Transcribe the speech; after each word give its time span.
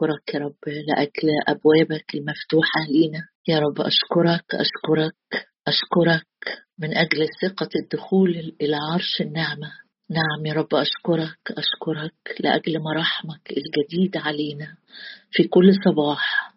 أشكرك 0.00 0.34
يا 0.34 0.40
رب 0.40 0.56
لأجل 0.66 1.28
أبوابك 1.48 2.14
المفتوحة 2.14 2.80
لينا. 2.88 3.28
يا 3.48 3.58
رب 3.58 3.80
أشكرك 3.80 4.54
أشكرك 4.54 5.48
أشكرك 5.68 6.26
من 6.78 6.96
أجل 6.96 7.26
ثقة 7.42 7.68
الدخول 7.82 8.56
إلى 8.60 8.76
عرش 8.92 9.20
النعمة. 9.20 9.72
نعم 10.10 10.46
يا 10.46 10.52
رب 10.52 10.74
أشكرك 10.74 11.38
أشكرك 11.50 12.40
لأجل 12.40 12.80
مراحمك 12.80 13.50
الجديدة 13.50 14.20
علينا 14.20 14.76
في 15.30 15.44
كل 15.48 15.74
صباح. 15.84 16.54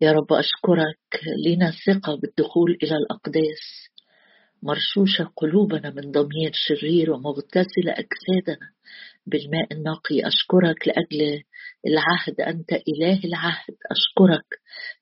يا 0.00 0.12
رب 0.12 0.32
أشكرك 0.32 1.20
لنا 1.46 1.72
ثقة 1.86 2.16
بالدخول 2.16 2.78
إلى 2.82 2.96
الأقداس. 2.96 3.88
مرشوشة 4.62 5.32
قلوبنا 5.36 5.90
من 5.90 6.10
ضمير 6.10 6.50
شرير 6.52 7.10
ومغتسلة 7.10 7.92
أجسادنا 7.92 8.68
بالماء 9.26 9.72
النقي. 9.72 10.28
أشكرك 10.28 10.88
لأجل 10.88 11.42
العهد 11.86 12.40
أنت 12.40 12.72
إله 12.72 13.20
العهد 13.24 13.76
أشكرك 13.90 14.46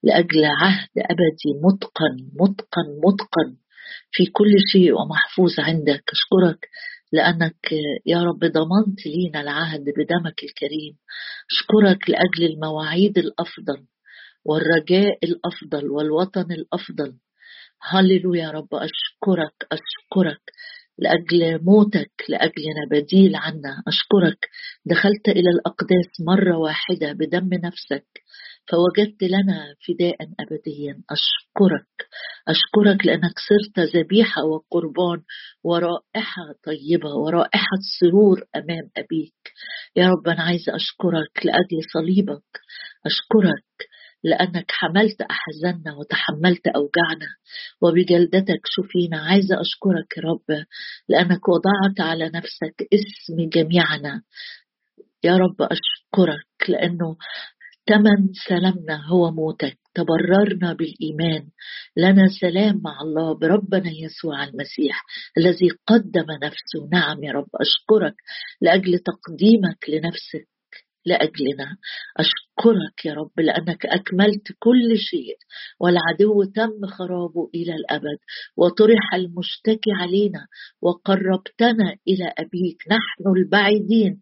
لأجل 0.02 0.44
عهد 0.44 0.88
أبدي 0.98 1.60
متقن 1.64 2.16
متقن 2.40 2.88
متقن 3.04 3.56
في 4.10 4.26
كل 4.26 4.52
شيء 4.72 4.92
ومحفوظ 4.92 5.60
عندك. 5.60 6.04
أشكرك 6.12 6.68
لأنك 7.12 7.72
يا 8.06 8.22
رب 8.22 8.38
ضمنت 8.38 9.06
لينا 9.06 9.40
العهد 9.40 9.80
بدمك 9.80 10.42
الكريم. 10.44 10.96
أشكرك 11.50 12.10
لأجل 12.10 12.52
المواعيد 12.54 13.18
الأفضل 13.18 13.86
والرجاء 14.44 15.18
الأفضل 15.24 15.90
والوطن 15.90 16.52
الأفضل. 16.52 17.14
هللويا 17.82 18.42
يا 18.42 18.50
رب 18.50 18.74
أشكرك 18.74 19.66
أشكرك 19.72 20.40
لأجل 20.98 21.64
موتك 21.64 22.12
لأجلنا 22.28 22.82
بديل 22.90 23.36
عنا. 23.36 23.82
أشكرك. 23.88 24.48
دخلت 24.86 25.28
إلى 25.28 25.50
الأقداس 25.50 26.20
مرة 26.26 26.58
واحدة 26.58 27.12
بدم 27.12 27.48
نفسك 27.64 28.06
فوجدت 28.68 29.22
لنا 29.22 29.74
فداء 29.88 30.16
أبديا. 30.40 31.02
أشكرك. 31.10 32.08
أشكرك 32.48 33.06
لأنك 33.06 33.34
صرت 33.48 33.96
ذبيحة 33.96 34.44
وقربان 34.44 35.22
ورائحة 35.64 36.42
طيبة 36.64 37.10
ورائحة 37.14 37.76
سرور 38.00 38.44
أمام 38.56 38.90
أبيك. 38.96 39.52
يا 39.96 40.06
رب 40.08 40.28
أنا 40.28 40.42
عايزة 40.42 40.76
أشكرك 40.76 41.46
لأجل 41.46 41.80
صليبك. 41.92 42.60
أشكرك. 43.06 43.85
لأنك 44.24 44.70
حملت 44.70 45.20
أحزاننا 45.20 45.94
وتحملت 45.94 46.66
أوجاعنا. 46.66 47.28
وبجلدتك 47.82 48.60
شفينا 48.64 49.18
عايزة 49.18 49.60
أشكرك 49.60 50.16
يا 50.16 50.22
رب 50.22 50.64
لأنك 51.08 51.48
وضعت 51.48 52.00
على 52.00 52.30
نفسك 52.34 52.88
اسم 52.94 53.48
جميعنا. 53.48 54.22
يا 55.24 55.36
رب 55.36 55.62
أشكرك 55.62 56.68
لأنه 56.68 57.16
ثمن 57.88 58.32
سلامنا 58.48 59.06
هو 59.06 59.30
موتك. 59.30 59.78
تبررنا 59.94 60.72
بالإيمان. 60.72 61.48
لنا 61.96 62.26
سلام 62.40 62.80
مع 62.84 63.00
الله 63.00 63.38
بربنا 63.38 63.90
يسوع 63.90 64.44
المسيح 64.44 65.04
الذي 65.38 65.68
قدم 65.86 66.26
نفسه. 66.42 66.88
نعم 66.92 67.24
يا 67.24 67.32
رب 67.32 67.48
أشكرك 67.54 68.14
لأجل 68.60 68.98
تقديمك 68.98 69.84
لنفسك. 69.88 70.55
لأجلنا. 71.06 71.76
أشكرك 72.18 73.04
يا 73.04 73.14
رب 73.14 73.40
لأنك 73.40 73.86
أكملت 73.86 74.52
كل 74.58 74.98
شيء 74.98 75.36
والعدو 75.80 76.44
تم 76.44 76.86
خرابه 76.86 77.50
إلى 77.54 77.74
الأبد 77.74 78.18
وطرح 78.56 79.14
المشتكي 79.14 79.90
علينا 80.00 80.46
وقربتنا 80.82 81.96
إلى 82.08 82.32
أبيك. 82.38 82.78
نحن 82.90 83.36
البعيدين 83.36 84.20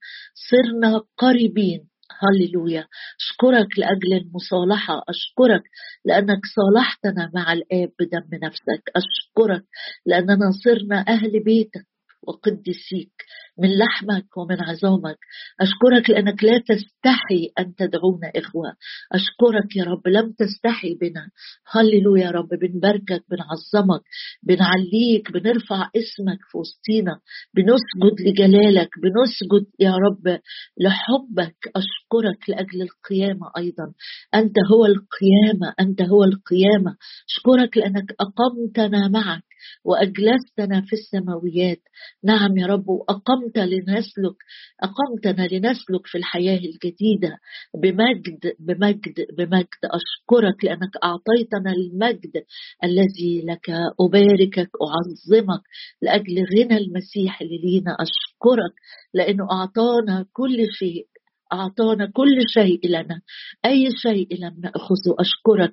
صرنا 0.50 1.02
قريبين. 1.18 1.88
هللويا. 2.22 2.86
أشكرك 3.20 3.78
لأجل 3.78 4.12
المصالحة. 4.12 5.02
أشكرك 5.08 5.62
لأنك 6.04 6.40
صالحتنا 6.56 7.30
مع 7.34 7.52
الآب 7.52 7.90
بدم 8.00 8.46
نفسك. 8.46 8.82
أشكرك 8.96 9.64
لأننا 10.06 10.50
صرنا 10.64 11.04
أهل 11.08 11.44
بيتك. 11.44 11.93
وقدسيك 12.28 13.12
من 13.58 13.78
لحمك 13.78 14.36
ومن 14.36 14.62
عظامك. 14.62 15.18
أشكرك 15.60 16.10
لأنك 16.10 16.44
لا 16.44 16.58
تستحي 16.58 17.52
أن 17.58 17.74
تدعونا 17.74 18.30
إخوة. 18.36 18.72
أشكرك 19.12 19.76
يا 19.76 19.84
رب 19.84 20.08
لم 20.08 20.32
تستحي 20.38 20.94
بنا. 20.94 21.30
هللو 21.72 22.16
يا 22.16 22.30
رب 22.30 22.48
بنباركك 22.48 23.24
بنعظمك 23.30 24.02
بنعليك 24.42 25.32
بنرفع 25.32 25.90
اسمك 25.96 26.38
في 26.50 26.58
وسطينا 26.58 27.20
بنسجد 27.54 28.20
لجلالك 28.20 28.88
بنسجد 29.02 29.66
يا 29.80 29.92
رب 29.96 30.38
لحبك. 30.80 31.56
أشكرك 31.76 32.03
لأجل 32.48 32.82
القيامة 32.82 33.50
أيضا. 33.56 33.92
أنت 34.34 34.56
هو 34.72 34.86
القيامة 34.86 35.74
أنت 35.80 36.02
هو 36.02 36.24
القيامة. 36.24 36.96
أشكرك 37.28 37.76
لأنك 37.76 38.14
أقمتنا 38.20 39.08
معك 39.08 39.44
وأجلستنا 39.84 40.80
في 40.86 40.92
السماويات. 40.92 41.80
نعم 42.24 42.58
يا 42.58 42.66
رب 42.66 42.88
وأقمت 42.88 43.58
لنسلك 43.58 44.36
أقمتنا 44.82 45.46
لنسلك 45.46 46.06
في 46.06 46.18
الحياة 46.18 46.58
الجديدة. 46.58 47.38
بمجد 47.82 48.54
بمجد 48.58 49.26
بمجد. 49.38 49.82
أشكرك 49.84 50.64
لأنك 50.64 50.96
أعطيتنا 51.04 51.72
المجد 51.72 52.44
الذي 52.84 53.42
لك 53.44 53.70
أباركك 54.00 54.70
أعظمك 54.82 55.62
لأجل 56.02 56.44
غنى 56.56 56.76
المسيح 56.78 57.40
اللي 57.40 57.58
لينا. 57.58 57.96
أشكرك 58.00 58.74
لأنه 59.14 59.44
أعطانا 59.52 60.26
كل 60.32 60.66
شيء. 60.78 61.06
أعطانا 61.52 62.10
كل 62.14 62.42
شيء 62.48 62.88
لنا. 62.88 63.20
أي 63.64 63.88
شيء 64.02 64.28
لم 64.40 64.60
نأخذه 64.60 65.14
أشكرك. 65.20 65.72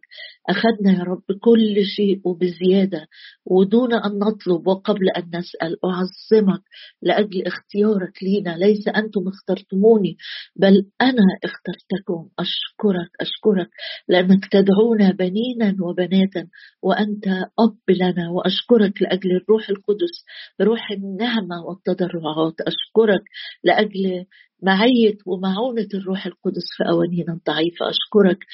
أخذنا 0.50 1.00
يا 1.00 1.04
رب 1.04 1.24
كل 1.42 1.86
شيء 1.96 2.22
وبزيادة 2.24 3.08
ودون 3.46 3.94
أن 3.94 4.12
نطلب 4.20 4.68
وقبل 4.68 5.10
أن 5.18 5.24
نسأل 5.34 5.78
أعظمك 5.86 6.62
لأجل 7.02 7.48
اختيارك 7.48 8.24
لينا. 8.24 8.58
ليس 8.58 8.88
أنتم 8.88 9.28
اخترتموني 9.28 10.18
بل 10.56 10.86
أنا 11.02 11.24
اخترتكم. 11.44 12.30
أشكرك 12.40 13.10
أشكرك 13.22 13.70
لأنك 14.08 14.46
تدعونا 14.52 15.12
بنينا 15.12 15.76
وبناتا 15.82 16.48
وأنت 16.82 17.28
أب 17.60 17.78
لنا. 17.90 18.30
وأشكرك 18.30 19.02
لأجل 19.02 19.32
الروح 19.36 19.70
القدس 19.70 20.26
روح 20.62 20.92
النعمة 20.92 21.66
والتضرعات. 21.66 22.62
أشكرك 22.62 23.24
لأجل 23.64 24.26
معية 24.62 25.18
ومعونة 25.26 25.88
الروح 25.94 26.26
القدس 26.26 26.66
في 26.78 26.84
أوانينا 26.90 27.34
الضعيفة. 27.34 27.90
أشكرك 27.90 28.46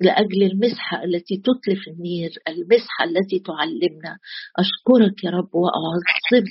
لأجل 0.00 0.42
المسحة 0.42 1.04
التي 1.04 1.36
تتلف 1.36 1.88
النير 1.88 2.30
المسحة 2.48 3.04
التي 3.04 3.38
تعلمنا. 3.38 4.18
أشكرك 4.58 5.24
يا 5.24 5.30
رب 5.30 5.54
وأعظم 5.54 6.46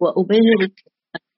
وأبارك 0.00 0.74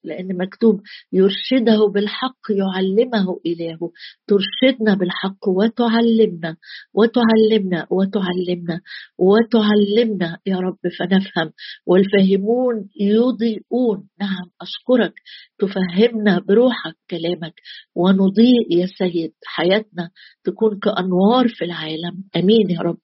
لأن 0.05 0.37
مكتوب 0.39 0.81
يرشده 1.13 1.87
بالحق 1.95 2.41
يعلمه 2.51 3.41
إلهه 3.47 3.91
ترشدنا 4.29 4.95
بالحق 4.95 5.49
وتعلمنا 5.49 6.57
وتعلمنا 6.95 7.87
وتعلمنا 7.91 8.81
وتعلمنا 9.19 10.39
يا 10.47 10.57
رب 10.57 10.79
فنفهم. 10.99 11.53
والفاهمون 11.87 12.89
يضيئون. 13.01 14.09
نعم 14.21 14.47
أشكرك 14.61 15.15
تفهمنا 15.59 16.39
بروحك 16.49 16.95
كلامك 17.11 17.55
ونضيء 17.95 18.79
يا 18.79 18.87
سيد 18.99 19.33
حياتنا 19.47 20.11
تكون 20.45 20.79
كأنوار 20.79 21.49
في 21.49 21.65
العالم. 21.65 22.25
أمين 22.37 22.71
يا 22.71 22.81
رب. 22.81 22.99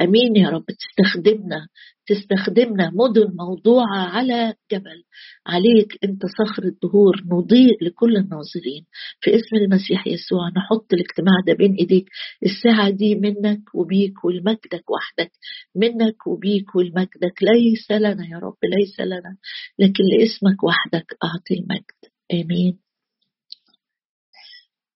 أمين 0.00 0.36
يا 0.36 0.48
رب. 0.48 0.64
تستخدمنا 0.66 1.66
تستخدمنا 2.06 2.90
مدن 2.94 3.28
موضوعة 3.36 3.96
على 3.96 4.54
جبل. 4.72 5.02
عليك 5.46 5.98
أنت 6.04 6.22
صخر 6.38 6.62
الدهور. 6.64 7.22
نضيء 7.32 7.84
لكل 7.84 8.16
الناظرين. 8.16 8.84
في 9.20 9.30
اسم 9.36 9.56
المسيح 9.56 10.06
يسوع 10.06 10.48
نحط 10.56 10.92
الاجتماع 10.92 11.36
ده 11.46 11.54
بين 11.54 11.74
إيديك. 11.74 12.06
الساعة 12.46 12.90
دي 12.90 13.14
منك 13.14 13.74
وبيك 13.74 14.24
ولمجدك 14.24 14.84
وحدك. 14.90 15.32
منك 15.76 16.26
وبيك 16.26 16.74
ولمجدك 16.76 17.36
ليس 17.42 17.90
لنا 17.90 18.26
يا 18.30 18.38
رب 18.38 18.58
ليس 18.78 19.00
لنا. 19.00 19.36
لكن 19.78 20.04
لاسمك 20.04 20.64
وحدك 20.64 21.06
أعطي 21.24 21.54
المجد. 21.54 21.93
آمين. 22.32 22.78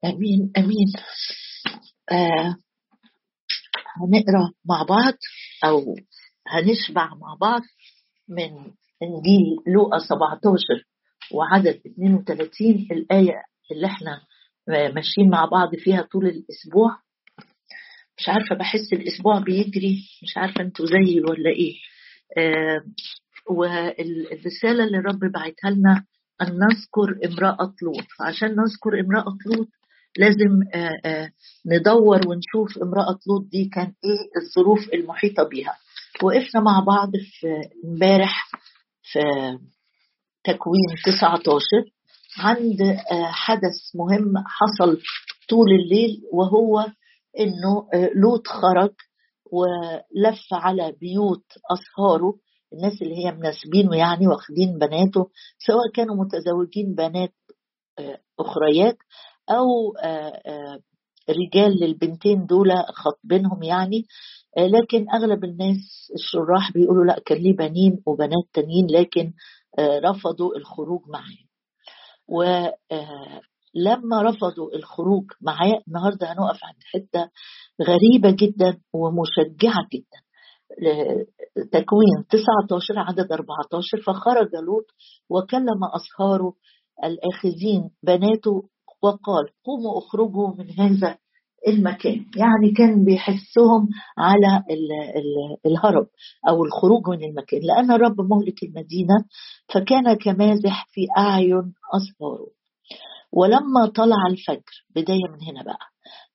آمين 0.04 0.52
آمين. 0.56 0.86
آه 2.12 2.56
هنقرأ 3.96 4.52
مع 4.64 4.82
بعض 4.82 5.14
أو 5.64 5.94
هنشبع 6.48 7.14
مع 7.14 7.34
بعض 7.40 7.62
من 8.28 8.50
إنجيل 9.02 9.56
لوقا 9.66 9.98
17 9.98 10.84
وعدد 11.32 11.80
32 11.86 12.88
الآية 12.90 13.42
اللي 13.72 13.86
إحنا 13.86 14.20
ماشيين 14.94 15.30
مع 15.30 15.44
بعض 15.44 15.76
فيها 15.76 16.02
طول 16.02 16.26
الأسبوع. 16.26 16.96
مش 18.19 18.28
عارفة 18.28 18.54
بحس 18.56 18.92
الأسبوع 18.92 19.38
بيجري 19.38 20.04
مش 20.22 20.36
عارفة 20.36 20.60
أنتوا 20.60 20.86
زيي 20.86 21.20
ولا 21.20 21.50
إيه. 21.50 21.75
آه 22.38 22.84
والرسالة 23.50 24.84
اللي 24.84 24.98
الرب 24.98 25.20
بعتها 25.32 25.70
لنا 25.70 26.04
أن 26.43 26.58
نذكر 26.58 27.19
امرأة 27.26 27.75
لوط. 27.82 28.06
عشان 28.20 28.49
نذكر 28.49 29.00
امرأة 29.00 29.37
لوط 29.46 29.69
لازم 30.19 30.61
ندور 31.67 32.20
ونشوف 32.29 32.79
امرأة 32.82 33.19
لوط 33.29 33.44
دي 33.52 33.64
كان 33.75 33.87
إيه 34.05 34.43
الظروف 34.43 34.88
المحيطة 34.94 35.43
بيها. 35.43 35.76
وقفنا 36.23 36.61
مع 36.61 36.81
بعض 36.87 37.11
في 37.17 37.46
امبارح 37.85 38.49
في 39.02 39.19
تكوين 40.44 40.87
19 41.06 41.61
عند 42.38 42.79
حدث 43.31 43.76
مهم 43.94 44.32
حصل 44.46 45.00
طول 45.49 45.69
الليل 45.73 46.23
وهو 46.32 46.87
إنه 47.40 47.88
لوط 48.14 48.46
خرج 48.46 48.90
ولف 49.52 50.40
على 50.52 50.93
بيوت 51.00 51.44
اصهاره 51.73 52.35
الناس 52.72 53.02
اللي 53.02 53.16
هي 53.24 53.32
مناسبينه 53.32 53.96
يعني 53.96 54.26
واخدين 54.28 54.78
بناته 54.78 55.30
سواء 55.66 55.90
كانوا 55.94 56.16
متزوجين 56.24 56.94
بنات 56.94 57.34
أخريات 58.40 58.96
أو 59.50 59.66
رجال 61.30 61.80
للبنتين 61.80 62.46
دول 62.46 62.68
خاطبينهم 62.92 63.62
يعني. 63.62 64.06
لكن 64.58 65.06
أغلب 65.14 65.44
الناس 65.44 66.10
الشراح 66.14 66.72
بيقولوا 66.72 67.04
لأ 67.04 67.20
كان 67.26 67.38
ليه 67.38 67.56
بنين 67.56 68.02
وبنات 68.06 68.44
تانيين 68.52 68.86
لكن 68.90 69.32
رفضوا 69.80 70.56
الخروج 70.56 71.00
معاه. 71.08 71.44
ولما 72.28 74.22
رفضوا 74.22 74.74
الخروج 74.76 75.24
معاه 75.40 75.80
النهارده 75.88 76.32
هنقف 76.32 76.58
عند 76.64 76.76
حتة 76.92 77.30
غريبة 77.82 78.30
جدا 78.30 78.80
ومشجعة 78.92 79.86
جدا. 79.92 80.20
تكوين 81.72 82.25
19 82.30 82.98
عدد 82.98 83.32
14 83.32 84.00
فخرج 84.06 84.48
لوط 84.66 84.86
وكلم 85.30 85.84
أصهاره 85.94 86.52
الآخذين 87.04 87.90
بناته 88.02 88.62
وقال 89.02 89.44
قوموا 89.64 89.98
أخرجوا 89.98 90.48
من 90.58 90.70
هذا 90.70 91.19
المكان. 91.69 92.25
يعني 92.36 92.72
كان 92.76 93.04
بيحسهم 93.04 93.88
على 94.19 94.62
الهرب 95.66 96.06
أو 96.48 96.64
الخروج 96.64 97.08
من 97.08 97.25
المكان 97.25 97.60
لأن 97.62 97.90
الرب 97.90 98.20
مهلك 98.20 98.62
المدينة 98.62 99.14
فكان 99.75 100.14
كمازح 100.14 100.86
في 100.90 101.00
أعين 101.19 101.75
أصهاره 101.94 102.46
ولما 103.32 103.86
طلع 103.96 104.26
الفجر 104.30 104.84
بداية 104.96 105.28
من 105.32 105.42
هنا 105.48 105.62
بقى. 105.64 105.78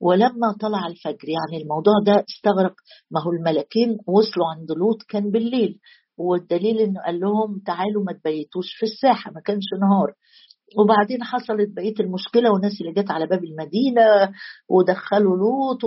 ولما 0.06 0.56
طلع 0.62 0.88
الفجر 0.88 1.30
يعني 1.30 1.64
الموضوع 1.64 1.94
ده 2.06 2.26
استغرق. 2.30 2.76
ما 3.12 3.22
هو 3.24 3.32
الملكين 3.32 3.90
وصلوا 4.08 4.48
عند 4.58 4.72
لوط 4.72 5.02
كان 5.10 5.32
بالليل 5.32 5.80
والدليل 6.18 6.78
إنه 6.80 7.02
قال 7.06 7.20
لهم 7.20 7.62
تعالوا 7.66 8.04
ما 8.04 8.14
تبيتوش 8.14 8.74
في 8.80 8.84
الساحة 8.84 9.32
ما 9.32 9.42
كانش 9.42 9.66
نهار. 9.82 10.14
وبعدين 10.78 11.24
حصلت 11.24 11.70
بقية 11.76 11.94
المشكلة 12.00 12.52
والناس 12.52 12.82
اللي 12.82 12.94
جت 12.94 13.12
على 13.12 13.28
باب 13.28 13.44
المدينة 13.44 14.02
ودخلوا 14.70 15.38
لوط 15.38 15.84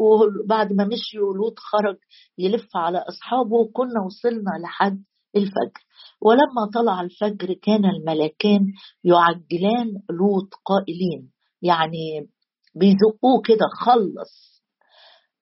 وبعد 0.00 0.72
ما 0.72 0.84
مشيوا 0.84 1.34
لوط 1.34 1.58
خرج 1.58 1.96
يلف 2.38 2.76
على 2.76 2.98
أصحابه 2.98 3.70
كنا 3.72 4.00
وصلنا 4.06 4.50
لحد 4.62 5.02
الفجر. 5.36 5.82
ولما 6.20 6.70
طلع 6.74 7.00
الفجر 7.00 7.52
كان 7.62 7.84
الملكان 7.84 8.66
يعجلان 9.04 9.88
لوط 10.10 10.50
قائلين 10.64 11.30
يعني 11.62 12.28
بيزقوه 12.74 13.40
كده 13.44 13.66
خلص. 13.80 14.52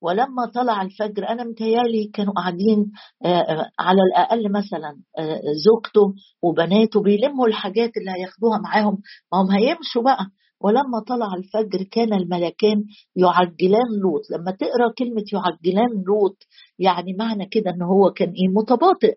ولما 0.02 0.46
طلع 0.54 0.82
الفجر 0.82 1.28
أنا 1.28 1.44
متهيألي 1.44 2.10
كانوا 2.14 2.32
قاعدين 2.34 2.92
على 3.78 3.98
الأقل 4.10 4.52
مثلا 4.52 4.96
زوجته 5.64 6.14
وبناته 6.42 7.02
بيلموا 7.02 7.46
الحاجات 7.46 7.90
اللي 7.96 8.10
هياخدوها 8.10 8.58
معاهم. 8.58 8.98
ما 9.32 9.40
هم 9.42 9.50
هيمشوا 9.50 10.02
بقى. 10.02 10.26
ولما 10.60 11.00
طلع 11.08 11.34
الفجر 11.34 11.82
كان 11.90 12.12
الملكان 12.14 12.84
يعجلان 13.16 13.88
لوط. 14.02 14.22
لما 14.30 14.50
تقرأ 14.50 14.92
كلمة 14.98 15.24
يعجلان 15.32 16.02
لوط 16.06 16.36
يعني 16.78 17.12
معنى 17.18 17.46
كده 17.46 17.70
إن 17.70 17.82
هو 17.82 18.10
كان 18.10 18.28
إيه 18.28 18.48
متباطئ. 18.48 19.14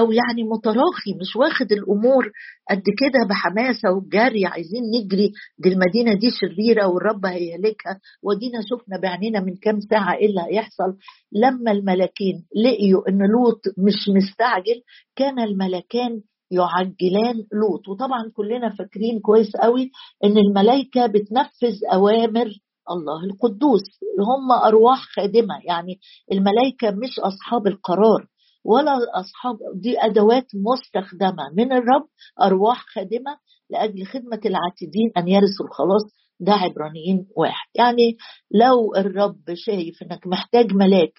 أو 0.00 0.12
يعني 0.12 0.42
متراخي 0.52 1.10
مش 1.20 1.36
واخد 1.36 1.72
الأمور 1.72 2.24
قد 2.70 2.82
كده 3.00 3.20
بحماسة 3.30 3.88
وجري 3.96 4.46
عايزين 4.46 4.82
نجري. 4.96 5.32
دي 5.58 5.68
المدينة 5.68 6.14
دي 6.14 6.30
شريرة 6.30 6.86
والرب 6.86 7.26
هيهلكها. 7.26 8.00
ودينا 8.22 8.60
شفنا 8.70 9.00
بعينينا 9.02 9.40
من 9.40 9.56
كام 9.56 9.80
ساعة 9.80 10.14
إيه 10.16 10.26
اللي 10.26 10.40
هيحصل. 10.50 10.96
لما 11.32 11.70
الملكين 11.72 12.36
لقيوا 12.64 13.08
إن 13.08 13.18
لوط 13.18 13.60
مش 13.78 13.98
مستعجل 14.16 14.78
كان 15.16 15.38
الملكان 15.38 16.20
يعجلان 16.50 17.36
لوط. 17.52 17.88
وطبعا 17.88 18.30
كلنا 18.36 18.68
فاكرين 18.78 19.20
كويس 19.20 19.56
قوي 19.56 19.90
إن 20.24 20.38
الملائكه 20.38 21.06
بتنفذ 21.06 21.76
أوامر 21.92 22.46
الله 22.90 23.24
القدوس. 23.24 23.82
هم 24.28 24.52
أرواح 24.66 24.98
خادمة 25.16 25.54
يعني 25.68 25.98
الملائكه 26.32 26.90
مش 26.90 27.18
أصحاب 27.20 27.66
القرار. 27.66 28.26
ولا 28.64 28.92
أصحاب 29.20 29.56
دي 29.74 29.98
أدوات 29.98 30.46
مستخدمة 30.54 31.50
من 31.56 31.72
الرب 31.72 32.06
أرواح 32.42 32.84
خادمة 32.94 33.36
لأجل 33.70 34.06
خدمة 34.06 34.40
العاتدين 34.46 35.12
أن 35.16 35.28
يرثوا 35.28 35.66
الخلاص 35.66 36.02
ده 36.40 36.52
عبرانيين 36.52 37.26
واحد. 37.36 37.68
يعني 37.74 38.16
لو 38.50 38.94
الرب 38.96 39.54
شايف 39.54 40.02
إنك 40.02 40.26
محتاج 40.26 40.72
ملاك 40.74 41.12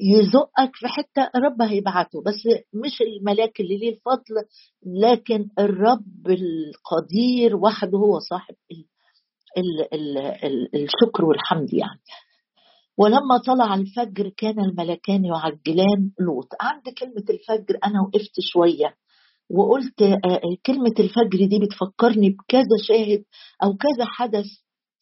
يزقك 0.00 0.70
في 0.74 0.86
حتة 0.86 1.30
الرب 1.36 1.62
هيبعته 1.62 2.22
بس 2.26 2.42
مش 2.74 3.02
الملاك 3.02 3.60
اللي 3.60 3.76
ليه 3.76 3.90
الفضل 3.90 4.34
لكن 4.86 5.48
الرب 5.58 6.26
القدير 6.28 7.56
وحده 7.56 7.98
هو 7.98 8.18
صاحب 8.18 8.54
ال 9.58 9.94
ال 9.94 10.18
ال 10.18 10.68
الشكر 10.84 11.24
والحمد 11.24 11.74
يعني. 11.74 12.00
ولما 12.98 13.38
طلع 13.46 13.74
الفجر 13.74 14.28
كان 14.36 14.60
الملكان 14.60 15.24
يعجلان 15.24 16.10
لوط. 16.20 16.48
عند 16.60 16.82
كلمة 16.98 17.24
الفجر 17.30 17.78
أنا 17.84 18.00
وقفت 18.06 18.34
شوية 18.40 18.94
وقلت 19.50 19.98
كلمة 20.66 20.94
الفجر 20.98 21.46
دي 21.50 21.58
بتفكرني 21.58 22.30
بكذا 22.30 22.76
شاهد 22.88 23.24
أو 23.64 23.68
كذا 23.76 24.04
حدث 24.04 24.44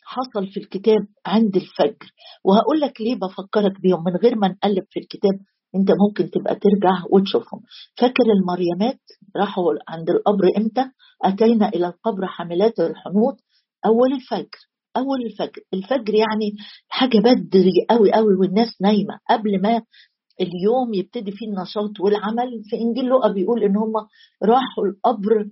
حصل 0.04 0.46
في 0.52 0.60
الكتاب 0.60 1.06
عند 1.26 1.56
الفجر. 1.56 2.06
وهقول 2.44 2.80
لك 2.80 3.00
ليه 3.00 3.14
بفكرك 3.14 3.80
بيهم 3.80 4.04
من 4.04 4.16
غير 4.22 4.36
ما 4.36 4.48
نقلب 4.48 4.84
في 4.90 5.00
الكتاب 5.00 5.34
أنت 5.76 5.88
ممكن 6.08 6.30
تبقى 6.30 6.54
ترجع 6.54 7.04
وتشوفهم. 7.12 7.60
فاكر 7.98 8.24
المريمات؟ 8.38 9.00
راحوا 9.36 9.72
عند 9.88 10.10
القبر 10.10 10.44
إمتى؟ 10.58 10.84
أتينا 11.24 11.68
إلى 11.68 11.86
القبر 11.86 12.26
حاملات 12.26 12.80
الحنوط 12.80 13.36
أول 13.86 14.12
الفجر. 14.14 14.58
أول 14.96 15.22
الفجر. 15.26 15.62
الفجر 15.74 16.14
يعني 16.14 16.52
حاجة 16.88 17.18
بدري 17.18 17.86
قوي 17.90 18.12
قوي 18.12 18.34
والناس 18.34 18.68
نايمة. 18.82 19.18
قبل 19.30 19.62
ما 19.62 19.82
اليوم 20.40 20.94
يبتدي 20.94 21.32
فيه 21.32 21.46
النشاط 21.46 22.00
والعمل 22.00 22.62
في 22.70 22.76
إنجيل 22.76 23.04
لوقا 23.04 23.32
بيقول 23.32 23.62
إن 23.62 23.76
هم 23.76 23.92
راحوا 24.42 24.86
القبر 24.86 25.46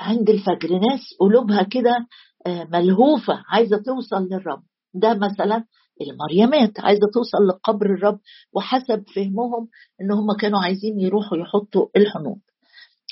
عند 0.00 0.30
الفجر. 0.30 0.68
ناس 0.72 1.00
قلوبها 1.20 1.62
كده 1.62 2.06
ملهوفة 2.46 3.42
عايزة 3.48 3.76
توصل 3.76 4.22
للرب. 4.30 4.62
ده 4.94 5.14
مثلا 5.14 5.64
المريمات 6.00 6.80
عايزة 6.80 7.06
توصل 7.14 7.46
لقبر 7.48 7.86
الرب 7.86 8.18
وحسب 8.52 9.04
فهمهم 9.14 9.68
إن 10.00 10.12
هم 10.12 10.32
كانوا 10.40 10.60
عايزين 10.60 11.00
يروحوا 11.00 11.38
يحطوا 11.38 11.86
الحنوط 11.96 12.38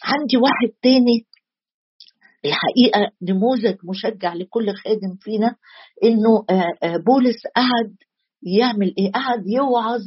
عندي 0.04 0.36
واحد 0.36 0.68
تاني 0.82 1.26
الحقيقة 2.44 3.10
نموذج 3.22 3.76
مشجع 3.84 4.34
لكل 4.34 4.66
خادم 4.74 5.16
فينا 5.20 5.56
إنه 6.04 6.44
بولس 7.06 7.36
قعد 7.56 7.94
يعمل 8.42 8.94
إيه؟ 8.98 9.12
قعد 9.12 9.46
يوعظ 9.46 10.00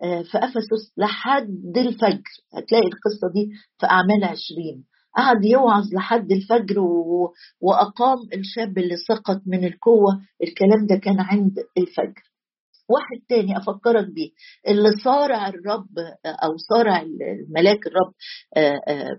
في 0.00 0.38
إفسس 0.38 0.92
لحد 0.96 1.76
الفجر. 1.76 2.22
هتلاقي 2.54 2.86
القصة 2.86 3.32
دي 3.34 3.50
في 3.80 3.86
أعمال 3.86 4.24
عشرين. 4.24 4.84
قعد 5.16 5.44
يوعظ 5.44 5.84
لحد 5.94 6.32
الفجر 6.32 6.80
و... 6.80 7.32
وأقام 7.60 8.18
الشاب 8.34 8.78
اللي 8.78 8.96
سقط 8.96 9.40
من 9.46 9.64
القوة. 9.64 10.20
الكلام 10.42 10.86
ده 10.86 10.96
كان 10.96 11.20
عند 11.20 11.52
الفجر. 11.78 12.22
واحد 12.90 13.22
تاني 13.28 13.56
أفكرك 13.58 14.06
بيه. 14.10 14.30
اللي 14.68 14.90
صارع 15.04 15.48
الرب 15.48 15.88
أو 16.26 16.56
صارع 16.56 17.00
الملاك 17.02 17.86
الرب 17.86 18.12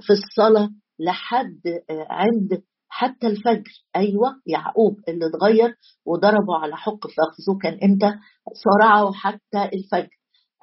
في 0.02 0.14
الصلاة 0.14 0.70
لحد 1.00 1.62
عند 2.10 2.64
حتى 2.90 3.28
الفجر. 3.28 3.72
أيوه 3.96 4.42
يعقوب 4.46 5.00
اللي 5.08 5.26
اتغير 5.28 5.76
وضربه 6.06 6.56
على 6.64 6.78
حق 6.78 7.08
فاخذوه 7.08 7.58
كان 7.62 7.74
إمتى؟ 7.92 8.16
صارعه 8.54 9.14
حتى 9.14 9.64
الفجر. 9.78 10.10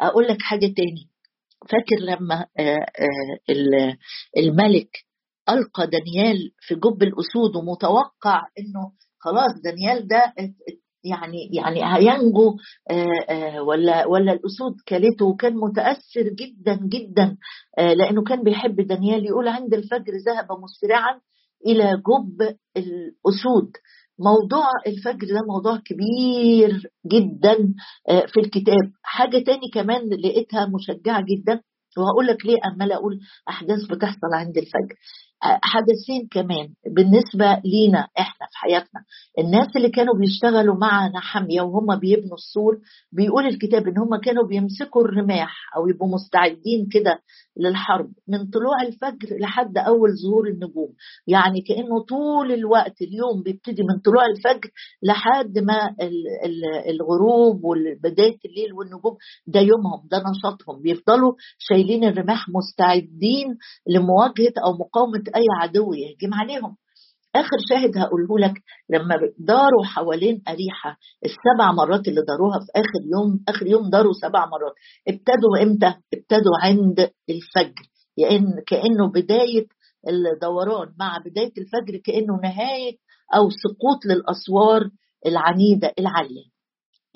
أقول 0.00 0.24
لك 0.28 0.42
حاجة 0.42 0.66
تاني. 0.66 1.10
فاكر 1.68 2.00
لما 2.00 2.46
الملك 4.38 4.90
ألقى 5.48 5.86
دانيال 5.86 6.52
في 6.60 6.74
جب 6.74 7.02
الأسود 7.02 7.56
ومتوقع 7.56 8.42
إنه 8.58 8.92
خلاص 9.18 9.52
دانيال 9.64 10.08
ده 10.08 10.34
يعني 11.10 11.50
يعني 11.52 11.80
هينجو 11.96 12.56
ولا 13.66 14.06
ولا 14.06 14.32
الأسود 14.32 14.74
كلته 14.88 15.24
وكان 15.26 15.54
متأثر 15.56 16.22
جدا 16.22 16.80
جدا 16.88 17.36
لأنه 17.78 18.22
كان 18.24 18.42
بيحب 18.42 18.80
دانيال 18.80 19.26
يقول 19.26 19.48
عند 19.48 19.74
الفجر 19.74 20.12
ذهب 20.26 20.46
مسرعا 20.62 21.20
إلى 21.66 21.90
جب 21.96 22.56
الأسود. 22.76 23.70
موضوع 24.18 24.66
الفجر 24.86 25.26
ده 25.34 25.42
موضوع 25.48 25.76
كبير 25.76 26.82
جدا 27.06 27.74
آه، 28.08 28.26
في 28.26 28.40
الكتاب. 28.40 28.92
حاجة 29.02 29.38
تاني 29.44 29.70
كمان 29.74 30.08
لقيتها 30.24 30.66
مشجعة 30.66 31.24
جدا 31.24 31.60
وهقول 31.98 32.26
لك 32.26 32.46
ليه 32.46 32.56
عمال 32.64 32.92
أقول 32.92 33.18
أحداث 33.48 33.84
بتحصل 33.90 34.34
عند 34.34 34.56
الفجر. 34.58 34.94
حدثين 35.42 36.28
كمان 36.30 36.68
بالنسبة 36.96 37.60
لينا 37.64 38.08
إحنا 38.18 38.46
في 38.50 38.58
حياتنا. 38.58 39.00
الناس 39.38 39.76
اللي 39.76 39.90
كانوا 39.90 40.14
بيشتغلوا 40.18 40.76
مع 40.76 41.06
نحمية 41.08 41.60
وهم 41.60 41.98
بيبنوا 41.98 42.34
السور 42.34 42.78
بيقول 43.12 43.46
الكتاب 43.46 43.88
إن 43.88 43.98
هم 43.98 44.16
كانوا 44.20 44.46
بيمسكوا 44.46 45.02
الرماح 45.04 45.56
أو 45.76 45.88
يبقوا 45.88 46.14
مستعدين 46.14 46.88
كده 46.92 47.18
للحرب 47.58 48.10
من 48.28 48.38
طلوع 48.50 48.82
الفجر 48.82 49.36
لحد 49.40 49.78
أول 49.78 50.10
ظهور 50.22 50.48
النجوم. 50.48 50.94
يعني 51.26 51.60
كأنه 51.60 52.04
طول 52.08 52.52
الوقت 52.52 53.02
اليوم 53.02 53.42
بيبتدي 53.42 53.82
من 53.82 53.98
طلوع 54.04 54.26
الفجر 54.26 54.70
لحد 55.02 55.58
ما 55.58 55.94
الغروب 56.90 57.64
وبداية 57.64 58.38
الليل 58.44 58.72
والنجوم 58.72 59.16
ده 59.46 59.60
يومهم 59.60 60.08
ده 60.10 60.22
نشاطهم. 60.30 60.82
بيفضلوا 60.82 61.32
شايلين 61.58 62.04
الرماح 62.04 62.46
مستعدين 62.48 63.58
لمواجهة 63.88 64.52
أو 64.64 64.72
مقاومة 64.72 65.22
أي 65.36 65.44
عدو 65.62 65.92
يهجم 65.94 66.34
عليهم. 66.34 66.76
آخر 67.40 67.56
شاهد 67.70 67.98
هقوله 67.98 68.38
لك 68.38 68.54
لما 68.90 69.16
داروا 69.38 69.84
حوالين 69.84 70.42
أريحة 70.48 70.98
السبع 71.24 71.72
مرات 71.72 72.08
اللي 72.08 72.20
داروها 72.28 72.58
في 72.58 72.80
آخر 72.80 73.00
يوم 73.12 73.40
آخر 73.48 73.66
يوم 73.66 73.90
داروا 73.90 74.12
سبع 74.12 74.46
مرات 74.46 74.74
ابتدوا 75.08 75.62
إمتى؟ 75.62 75.94
ابتدوا 76.14 76.56
عند 76.62 77.10
الفجر 77.30 77.82
يعني 78.16 78.62
كأنه 78.66 79.10
بداية 79.14 79.66
الدوران 80.08 80.88
مع 80.98 81.18
بداية 81.26 81.52
الفجر 81.58 81.96
كأنه 82.04 82.40
نهاية 82.42 82.96
أو 83.36 83.50
سقوط 83.50 84.06
للأسوار 84.06 84.90
العنيدة 85.26 85.92
العالية. 85.98 86.55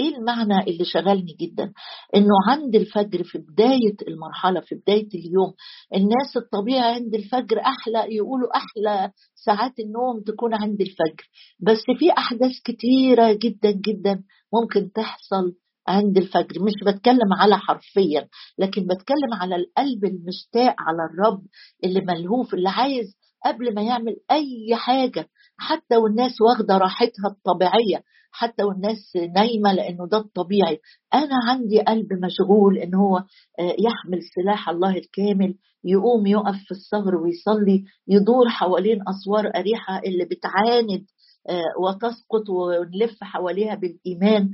إيه 0.00 0.16
المعنى 0.16 0.58
اللي 0.68 0.84
شغلني 0.84 1.36
جدا؟ 1.40 1.72
إنه 2.16 2.34
عند 2.48 2.74
الفجر 2.74 3.22
في 3.24 3.38
بداية 3.38 3.96
المرحلة 4.08 4.60
في 4.60 4.74
بداية 4.74 5.08
اليوم 5.14 5.52
الناس 5.94 6.36
الطبيعي 6.36 6.94
عند 6.94 7.14
الفجر 7.14 7.60
أحلى 7.60 8.16
يقولوا 8.16 8.48
أحلى 8.56 9.10
ساعات 9.34 9.72
النوم 9.78 10.22
تكون 10.26 10.54
عند 10.54 10.80
الفجر. 10.80 11.28
بس 11.60 11.82
في 11.98 12.10
أحداث 12.18 12.52
كتيرة 12.64 13.32
جدا 13.32 13.70
جدا 13.70 14.22
ممكن 14.54 14.92
تحصل 14.92 15.52
عند 15.88 16.16
الفجر. 16.18 16.62
مش 16.62 16.72
بتكلم 16.86 17.32
على 17.40 17.58
حرفيا 17.58 18.28
لكن 18.58 18.82
بتكلم 18.86 19.34
على 19.40 19.56
القلب 19.56 20.04
المشتاق 20.04 20.74
على 20.78 20.98
الرب 21.12 21.42
اللي 21.84 22.00
ملهوف 22.00 22.54
اللي 22.54 22.68
عايز 22.68 23.16
قبل 23.46 23.74
ما 23.74 23.82
يعمل 23.82 24.16
أي 24.30 24.76
حاجة 24.76 25.28
حتى 25.58 25.96
والناس 25.96 26.32
واخدة 26.40 26.78
راحتها 26.78 27.28
الطبيعية. 27.30 28.02
حتى 28.32 28.62
والناس 28.64 29.16
نايمة 29.36 29.72
لأنه 29.72 30.06
ده 30.06 30.18
الطبيعي. 30.18 30.78
أنا 31.14 31.36
عندي 31.48 31.80
قلب 31.80 32.08
مشغول 32.12 32.78
إن 32.78 32.94
هو 32.94 33.16
آه، 33.58 33.76
يحمل 33.78 34.22
سلاح 34.34 34.68
الله 34.68 34.96
الكامل 34.96 35.54
يقوم 35.84 36.26
يقف 36.26 36.56
في 36.64 36.70
الثغر 36.70 37.16
ويصلي 37.16 37.84
يدور 38.08 38.48
حوالين 38.48 38.98
أسوار 39.08 39.50
أريحة 39.56 39.98
اللي 40.06 40.24
بتعاند 40.24 41.04
آه، 41.48 41.62
وتسقط 41.82 42.50
ونلف 42.50 43.24
حواليها 43.24 43.74
بالإيمان 43.74 44.50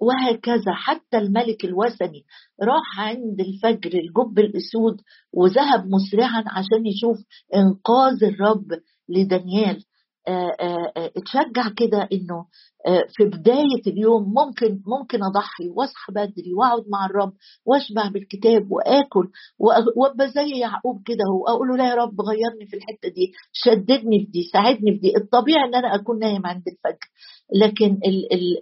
وهكذا. 0.00 0.72
حتى 0.72 1.18
الملك 1.18 1.64
الوثني 1.64 2.24
راح 2.62 3.00
عند 3.00 3.40
الفجر 3.40 3.98
الجب 3.98 4.38
الأسود 4.38 5.00
وذهب 5.32 5.86
مسرعا 5.86 6.44
عشان 6.46 6.86
يشوف 6.86 7.18
إنقاذ 7.54 8.24
الرب 8.24 8.66
لدانيال. 9.08 9.84
اتشجع 11.16 11.68
كده 11.76 12.08
إنه 12.12 12.46
في 13.16 13.24
بداية 13.24 13.82
اليوم 13.86 14.22
ممكن 14.34 14.80
ممكن 14.86 15.18
أضحي 15.22 15.68
وأصحى 15.68 16.12
بدري 16.12 16.54
وأقعد 16.58 16.84
مع 16.92 17.06
الرب 17.06 17.32
وأشبع 17.66 18.08
بالكتاب 18.08 18.70
وآكل 18.72 19.28
وأبقى 19.96 20.28
زي 20.30 20.58
يعقوب 20.60 21.02
كده 21.06 21.24
وأقول 21.40 21.68
له 21.68 21.76
لا 21.76 21.88
يا 21.88 21.94
رب 21.94 22.20
غيرني 22.20 22.66
في 22.66 22.76
الحتة 22.76 23.08
دي 23.08 23.32
شددني 23.52 24.18
في 24.24 24.30
دي 24.32 24.42
ساعدني 24.52 24.92
في 24.92 24.98
دي. 24.98 25.16
الطبيعي 25.16 25.64
إن 25.68 25.74
أنا 25.74 25.94
أكون 25.94 26.18
نايم 26.18 26.46
عند 26.46 26.62
الفجر 26.68 27.08
لكن 27.56 27.98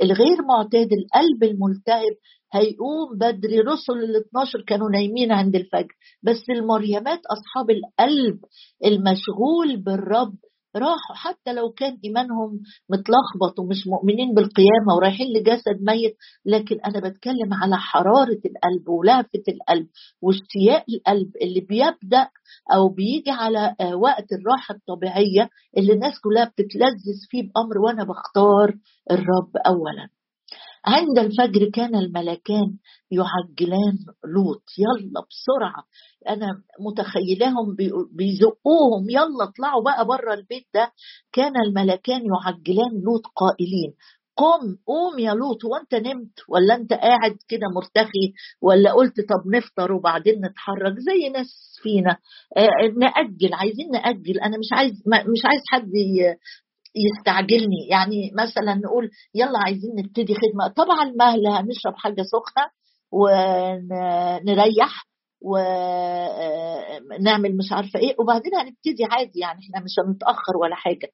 الغير 0.02 0.42
معتاد 0.48 0.88
القلب 0.92 1.42
الملتهب 1.44 2.14
هيقوم 2.54 3.18
بدري. 3.18 3.60
رسل 3.60 3.92
ال 3.92 4.16
12 4.16 4.62
كانوا 4.66 4.90
نايمين 4.90 5.32
عند 5.32 5.56
الفجر 5.56 5.94
بس 6.22 6.42
المريمات 6.50 7.18
أصحاب 7.26 7.70
القلب 7.70 8.38
المشغول 8.84 9.76
بالرب 9.76 10.34
راحوا 10.76 11.16
حتى 11.16 11.52
لو 11.52 11.70
كان 11.70 11.98
إيمانهم 12.04 12.60
متلخبط 12.90 13.58
ومش 13.58 13.86
مؤمنين 13.86 14.34
بالقيامة 14.34 14.94
ورايحين 14.96 15.26
لجسد 15.36 15.82
ميت 15.82 16.16
لكن 16.46 16.76
أنا 16.86 17.08
بتكلم 17.08 17.54
على 17.62 17.76
حرارة 17.76 18.40
القلب 18.46 18.88
ولهفه 18.88 19.42
القلب 19.48 19.86
واشتياق 20.22 20.84
القلب 20.88 21.30
اللي 21.42 21.60
بيبدأ 21.60 22.28
أو 22.74 22.88
بيجي 22.88 23.30
على 23.30 23.76
آه، 23.80 23.96
وقت 23.96 24.26
الراحة 24.32 24.74
الطبيعية 24.74 25.48
اللي 25.78 25.92
الناس 25.92 26.20
كلها 26.24 26.44
بتتلذذ 26.44 27.18
فيه 27.30 27.42
بأمر 27.42 27.78
وأنا 27.78 28.04
بختار 28.04 28.74
الرب 29.10 29.56
اولا. 29.66 30.08
عند 30.84 31.18
الفجر 31.18 31.70
كان 31.74 31.94
الملكان 31.94 32.76
يعجلان 33.10 33.96
لوط. 34.34 34.62
يلا 34.78 35.20
بسرعة. 35.30 35.84
أنا 36.28 36.46
متخيلاهم 36.80 37.76
بيزقوهم. 38.16 39.10
يلا 39.10 39.44
اطلعوا 39.44 39.82
بقى 39.84 40.06
بره 40.06 40.34
البيت 40.34 40.66
ده. 40.74 40.92
كان 41.32 41.52
الملكان 41.66 42.20
يعجلان 42.26 42.90
لوط 43.04 43.22
قائلين. 43.36 43.94
قم 44.36 44.76
قوم 44.86 45.18
يا 45.18 45.34
لوط. 45.34 45.64
وانت 45.64 45.94
نمت 45.94 46.38
ولا 46.48 46.74
أنت 46.74 46.92
قاعد 46.92 47.36
كده 47.48 47.66
مرتخي؟ 47.76 48.32
ولا 48.62 48.92
قلت 48.92 49.20
طب 49.20 49.46
نفطر 49.54 49.92
وبعدين 49.92 50.34
نتحرك؟ 50.46 50.94
زي 50.98 51.28
ناس 51.28 51.78
فينا. 51.82 52.16
آه 52.56 52.68
نأجل. 52.98 53.54
عايزين 53.54 53.90
نأجل. 53.92 54.40
أنا 54.40 54.58
مش 54.58 54.68
عايز 54.72 54.92
مش 55.06 55.42
عايز 55.44 55.62
حد 55.72 55.90
يستعجلني. 56.96 57.86
يعني 57.90 58.30
مثلا 58.38 58.74
نقول 58.74 59.10
يلا 59.34 59.58
عايزين 59.58 59.90
نبتدي 59.98 60.34
خدمة. 60.34 60.68
طبعا 60.76 61.04
مهله 61.18 61.62
نشرب 61.62 61.94
حاجة 61.96 62.22
سخنة 62.22 62.70
ونريح 63.12 65.06
ونعمل 67.10 67.56
مش 67.56 67.72
عارفة 67.72 68.00
إيه 68.00 68.14
وبعدين 68.18 68.54
هنبتدي 68.54 69.04
عادي. 69.10 69.38
يعني 69.40 69.60
إحنا 69.60 69.80
مش 69.84 69.94
هنتأخر 70.08 70.56
ولا 70.62 70.74
حاجة. 70.74 71.08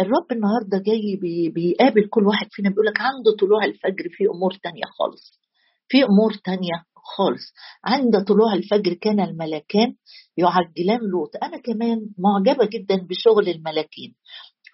الرب 0.00 0.32
النهارده 0.32 0.78
جاي 0.86 1.16
بيقابل 1.54 2.08
كل 2.10 2.26
واحد 2.26 2.46
فينا 2.50 2.70
بيقول 2.70 2.86
لك 2.86 3.00
عنده 3.00 3.36
طلوع 3.40 3.64
الفجر 3.64 4.08
في 4.10 4.24
أمور 4.34 4.52
تانية 4.62 4.84
خالص. 4.98 5.40
في 5.88 6.04
أمور 6.04 6.34
تانية 6.44 6.84
خالص. 7.16 7.52
عند 7.84 8.24
طلوع 8.24 8.54
الفجر 8.54 8.94
كان 8.94 9.20
الملكان 9.20 9.94
يعجلان 10.36 11.00
لوط. 11.12 11.30
أنا 11.42 11.58
كمان 11.58 11.98
معجبة 12.18 12.66
جدا 12.72 12.96
بشغل 12.96 13.48
الملاكين. 13.48 14.14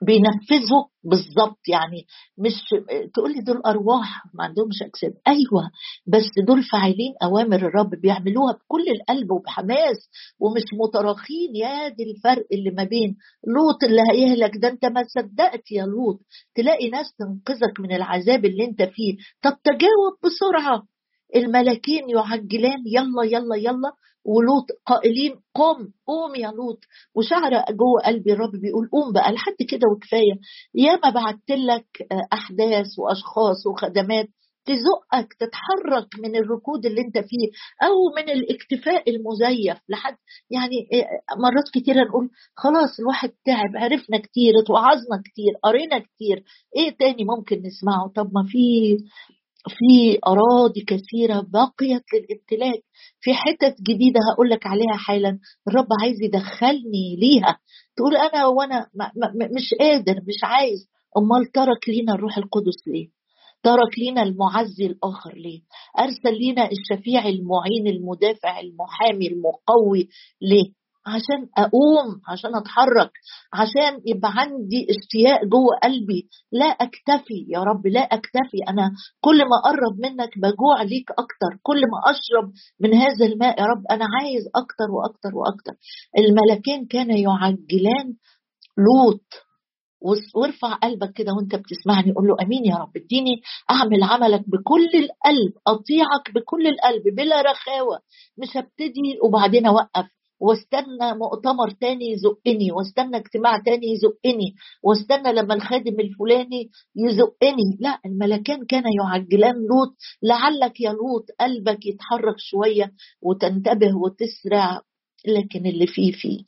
بينفذوا 0.04 0.84
بالظبط 1.04 1.68
يعني 1.68 2.06
مش 2.38 2.52
تقول 3.14 3.32
لي 3.32 3.40
دول 3.40 3.62
أرواح 3.66 4.22
ما 4.34 4.44
عندهمش 4.44 4.82
اجساد 4.82 5.14
أيوه 5.28 5.70
بس 6.06 6.44
دول 6.46 6.62
فاعلين 6.62 7.14
أوامر 7.22 7.56
الرب 7.56 7.90
بيعملوها 7.90 8.52
بكل 8.52 8.84
القلب 8.88 9.30
وبحماس 9.30 9.96
ومش 10.40 10.62
متراخين. 10.82 11.56
يا 11.56 11.88
دي 11.88 12.02
الفرق 12.10 12.46
اللي 12.52 12.70
ما 12.70 12.84
بين 12.84 13.16
لوط 13.46 13.84
اللي 13.84 14.02
هيهلك 14.12 14.52
ده 14.56 14.68
أنت 14.68 14.84
ما 14.84 15.04
صدقت 15.08 15.72
يا 15.72 15.84
لوط. 15.86 16.20
تلاقي 16.54 16.90
ناس 16.90 17.06
تنقذك 17.18 17.80
من 17.80 17.92
العذاب 17.92 18.44
اللي 18.44 18.64
أنت 18.64 18.82
فيه. 18.82 19.16
طب 19.42 19.56
تجاوب 19.64 20.12
بسرعة. 20.24 20.82
الملاكين 21.36 22.10
يعجلان 22.10 22.82
يلا 22.86 23.24
يلا 23.24 23.56
يلا. 23.56 23.92
ولوط 24.24 24.66
قائلين 24.86 25.32
قم 25.54 25.88
قوم 26.06 26.34
يا 26.36 26.48
لوط. 26.50 26.78
وشعر 27.14 27.50
جوه 27.52 28.00
قلبي 28.06 28.32
الرب 28.32 28.52
بيقول 28.52 28.88
قوم 28.92 29.12
بقى 29.12 29.32
لحد 29.32 29.56
كده 29.70 29.82
وكفاية. 29.96 30.34
ياما 30.74 31.10
بعت 31.10 31.50
لك 31.50 31.86
آه، 32.12 32.28
أحداث 32.32 32.86
وأشخاص 32.98 33.66
وخدمات 33.66 34.28
تزقك 34.66 35.28
تتحرك 35.40 36.08
من 36.22 36.36
الركود 36.36 36.86
اللي 36.86 37.00
أنت 37.00 37.18
فيه 37.18 37.48
أو 37.82 37.94
من 38.16 38.32
الاكتفاء 38.32 39.10
المزيف 39.10 39.78
لحد 39.88 40.16
يعني 40.50 40.76
آه، 40.92 41.36
مرات 41.44 41.64
كتيرة 41.74 42.04
نقول 42.08 42.30
خلاص 42.56 43.00
الواحد 43.00 43.28
تعب 43.46 43.76
عرفنا 43.76 44.18
كتير 44.18 44.52
اتوعظنا 44.64 45.22
كتير 45.24 45.52
قرينا 45.64 45.98
كتير. 45.98 46.44
إيه 46.76 46.96
تاني 46.98 47.24
ممكن 47.24 47.56
نسمعه؟ 47.56 48.12
طب 48.16 48.30
ما 48.34 48.44
في 48.48 48.58
في 49.68 50.18
أراضي 50.26 50.80
كثيرة 50.80 51.46
بقيت 51.48 52.02
للامتلاك 52.14 52.82
في 53.20 53.34
حتت 53.34 53.80
جديدة 53.82 54.20
هقول 54.32 54.50
لك 54.50 54.66
عليها 54.66 54.96
حالا. 54.96 55.38
الرب 55.68 55.86
عايز 56.02 56.16
يدخلني 56.22 57.16
ليها. 57.18 57.58
تقول 57.96 58.16
أنا 58.16 58.46
وأنا 58.46 58.86
مش 59.56 59.74
قادر 59.80 60.14
مش 60.14 60.40
عايز. 60.42 60.88
أمال 61.18 61.52
ترك 61.52 61.88
لينا 61.88 62.14
الروح 62.14 62.38
القدس 62.38 62.88
ليه؟ 62.88 63.08
ترك 63.62 63.98
لينا 63.98 64.22
المعزي 64.22 64.86
الآخر 64.86 65.34
ليه؟ 65.36 65.60
أرسل 65.98 66.38
لينا 66.38 66.68
الشفيع 66.70 67.28
المعين 67.28 67.86
المدافع 67.86 68.60
المحامي 68.60 69.26
المقوي 69.28 70.08
ليه؟ 70.42 70.83
عشان 71.06 71.48
أقوم 71.58 72.20
عشان 72.28 72.56
أتحرك 72.56 73.10
عشان 73.52 74.00
يبقى 74.06 74.30
عندي 74.34 74.86
اشتياق 74.90 75.40
جوه 75.44 75.72
قلبي. 75.82 76.28
لا 76.52 76.66
أكتفي 76.66 77.46
يا 77.48 77.60
رب 77.60 77.86
لا 77.86 78.00
أكتفي. 78.00 78.58
أنا 78.68 78.90
كل 79.20 79.38
ما 79.38 79.56
أقرب 79.64 80.00
منك 80.00 80.30
بجوع 80.38 80.82
ليك 80.82 81.10
أكتر. 81.10 81.58
كل 81.62 81.80
ما 81.80 81.98
أشرب 82.10 82.52
من 82.80 82.94
هذا 82.94 83.26
الماء 83.26 83.60
يا 83.60 83.66
رب 83.66 83.82
أنا 83.90 84.06
عايز 84.20 84.42
أكتر 84.56 84.88
وأكتر 84.90 85.30
وأكتر. 85.38 85.72
الملكين 86.18 86.86
كان 86.86 87.10
يعجلان 87.10 88.14
لوط. 88.78 89.24
وارفع 90.34 90.74
قلبك 90.74 91.12
كده 91.12 91.32
وانت 91.32 91.54
بتسمعني 91.54 92.12
قول 92.12 92.26
له 92.28 92.36
أمين 92.42 92.64
يا 92.64 92.74
رب. 92.76 92.96
اديني 92.96 93.40
أعمل 93.70 94.02
عملك 94.02 94.40
بكل 94.48 94.84
القلب 94.94 95.52
أطيعك 95.66 96.34
بكل 96.34 96.66
القلب 96.66 97.14
بلا 97.16 97.42
رخاوة. 97.42 97.98
مش 98.38 98.56
هبتدي 98.56 99.18
وبعدين 99.24 99.66
أوقف. 99.66 100.06
واستنى 100.40 101.14
مؤتمر 101.18 101.70
تاني 101.80 102.04
يزقني 102.12 102.72
واستنى 102.72 103.16
اجتماع 103.16 103.58
تاني 103.66 103.86
يزقني 103.92 104.54
واستنى 104.82 105.32
لما 105.32 105.54
الخادم 105.54 106.00
الفلاني 106.00 106.70
يزقني. 106.96 107.76
لا 107.80 108.00
الملكان 108.06 108.66
كان 108.68 108.84
يعجلان 109.00 109.54
لوط 109.54 109.96
لعلك 110.22 110.80
يا 110.80 110.90
لوط 110.90 111.26
قلبك 111.40 111.86
يتحرك 111.86 112.38
شوية 112.38 112.92
وتنتبه 113.22 113.96
وتسرع. 113.96 114.80
لكن 115.26 115.66
اللي 115.66 115.86
فيه 115.86 116.12
فيه. 116.12 116.38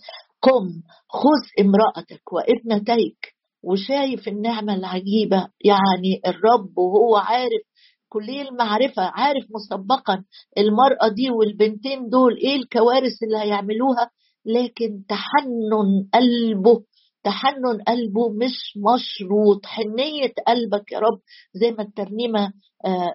قم 0.42 0.68
خذ 1.08 1.64
امرأتك 1.64 2.32
وابنتيك 2.32 3.36
وشايف 3.64 4.28
النعمة 4.28 4.74
العجيبة. 4.74 5.48
يعني 5.64 6.20
الرب 6.26 6.78
وهو 6.78 7.16
عارف 7.16 7.65
كلية 8.08 8.42
المعرفة 8.42 9.02
عارف 9.02 9.44
مسبقا 9.50 10.25
المرأة 10.58 11.08
دي 11.08 11.30
والبنتين 11.30 12.08
دول 12.08 12.36
إيه 12.36 12.56
الكوارث 12.56 13.22
اللي 13.22 13.38
هيعملوها؟ 13.38 14.10
لكن 14.46 15.02
تحنن 15.08 16.08
قلبه 16.14 16.82
تحنن 17.25 17.82
قلبه 17.88 18.28
مش 18.32 18.58
مشروط. 18.76 19.66
حنية 19.66 20.32
قلبك 20.46 20.92
يا 20.92 20.98
رب 20.98 21.18
زي 21.54 21.70
ما 21.70 21.82
الترنيمة 21.82 22.52
آه، 22.84 23.14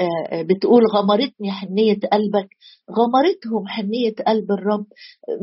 آه، 0.00 0.42
بتقول 0.42 0.82
غمرتني 0.94 1.50
حنية 1.52 1.98
قلبك. 2.12 2.48
غمرتهم 2.90 3.68
حنية 3.68 4.14
قلب 4.28 4.52
الرب. 4.52 4.86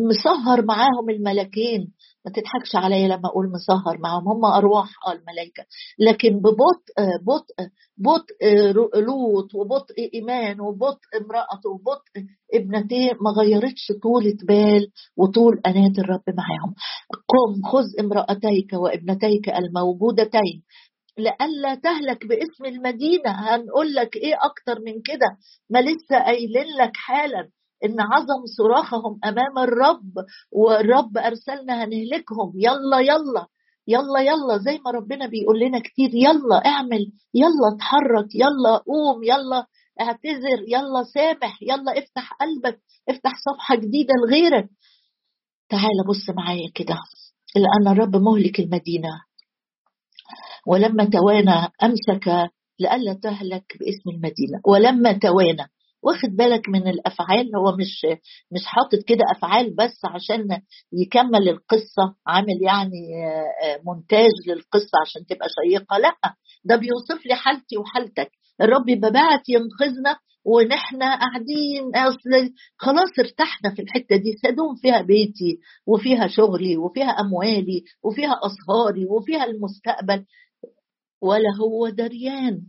مسهر 0.09 0.65
معاهم 0.65 1.09
الملكين. 1.09 1.93
ما 2.25 2.31
تضحكش 2.31 2.75
عليا 2.75 3.07
لما 3.07 3.29
أقول 3.29 3.51
مسهر 3.51 3.97
معهم 3.99 4.27
هم 4.27 4.45
أرواح 4.45 4.87
آه 5.07 5.11
الملائكة. 5.11 5.63
لكن 5.99 6.39
ببطء 6.39 6.93
بطء 7.25 7.55
بطء 7.97 8.35
لوط 9.01 9.55
وبطء 9.55 9.93
إيمان 10.13 10.61
وبطء 10.61 11.07
امراته 11.21 11.69
وبطء 11.69 12.11
ابنتين 12.53 13.11
ما 13.21 13.31
غيرتش 13.31 13.91
طولة 14.03 14.37
بال 14.47 14.87
وطول 15.17 15.61
أنات 15.65 15.99
الرب 15.99 16.23
معاهم. 16.27 16.73
قم 17.27 17.69
خذ 17.71 17.85
امرأتيك 17.99 18.73
وابنتيك 18.73 19.49
الموجودتين. 19.49 20.63
لئلا 21.17 21.75
تهلك 21.75 22.25
باسم 22.27 22.65
المدينة. 22.65 23.31
هنقول 23.31 23.93
لك 23.93 24.15
إيه 24.15 24.35
أكتر 24.35 24.81
من 24.85 24.93
كده؟ 25.05 25.37
ما 25.69 25.79
لسه 25.81 26.19
قايلين 26.25 26.67
لك 26.81 26.91
حالا. 26.95 27.49
إن 27.85 28.01
عظم 28.01 28.45
صراخهم 28.57 29.19
أمام 29.25 29.57
الرب 29.59 30.13
والرب 30.51 31.17
أرسلنا 31.17 31.83
هنهلكهم. 31.83 32.53
يلا 32.55 32.99
يلا 32.99 33.47
يلا 33.87 34.19
يلا. 34.19 34.57
زي 34.57 34.79
ما 34.85 34.91
ربنا 34.91 35.27
بيقول 35.27 35.59
لنا 35.59 35.79
كتير 35.79 36.09
يلا 36.13 36.65
اعمل 36.65 37.11
يلا 37.33 37.75
اتحرك 37.75 38.35
يلا 38.35 38.77
قوم 38.77 39.23
يلا 39.23 39.65
اعتذر 40.01 40.59
يلا 40.67 41.03
سامح 41.13 41.57
يلا 41.61 41.99
افتح 41.99 42.33
قلبك 42.33 42.79
افتح 43.09 43.31
صفحة 43.45 43.75
جديدة 43.75 44.13
لغيرك. 44.25 44.69
تعال 45.69 46.07
بص 46.07 46.29
معايا 46.35 46.71
كده. 46.75 46.97
لأن 47.55 47.93
الرب 47.93 48.15
مهلك 48.15 48.59
المدينة. 48.59 49.09
ولما 50.67 51.05
توانى 51.05 51.67
أمسك 51.83 52.49
لئلا 52.79 53.13
تهلك 53.13 53.77
باسم 53.79 54.09
المدينة. 54.09 54.61
ولما 54.67 55.11
توانى 55.13 55.67
واخد 56.03 56.29
بالك 56.29 56.69
من 56.69 56.87
الأفعال؟ 56.87 57.55
هو 57.55 57.75
مش 57.75 58.05
مش 58.51 58.65
حاطط 58.65 58.99
كده 59.07 59.23
أفعال 59.37 59.75
بس 59.75 59.99
عشان 60.05 60.61
يكمل 60.93 61.49
القصة 61.49 62.15
عامل 62.27 62.61
يعني 62.61 63.25
آه، 63.27 63.81
مونتاج 63.85 64.31
للقصة 64.47 64.91
عشان 65.05 65.25
تبقى 65.25 65.47
شيقة؟ 65.63 65.97
لأ 65.97 66.15
ده 66.65 66.75
بيوصف 66.75 67.25
لي 67.25 67.35
حالتي 67.35 67.77
وحالتك. 67.77 68.31
الرب 68.61 68.89
يبقى 68.89 69.11
بعت 69.11 69.49
ينقذنا 69.49 70.17
ونحن 70.45 71.03
قاعدين 71.03 71.95
أصل 71.95 72.53
خلاص 72.77 73.09
ارتحنا 73.19 73.75
في 73.75 73.81
الحتة 73.81 74.15
دي 74.15 74.31
سدوم 74.43 74.75
فيها 74.81 75.01
بيتي 75.01 75.59
وفيها 75.87 76.27
شغلي 76.27 76.77
وفيها 76.77 77.09
أموالي 77.09 77.83
وفيها 78.03 78.39
أسهاري 78.45 79.05
وفيها 79.05 79.43
المستقبل 79.45 80.25
ولا 81.21 81.49
هو 81.61 81.89
دريان. 81.89 82.61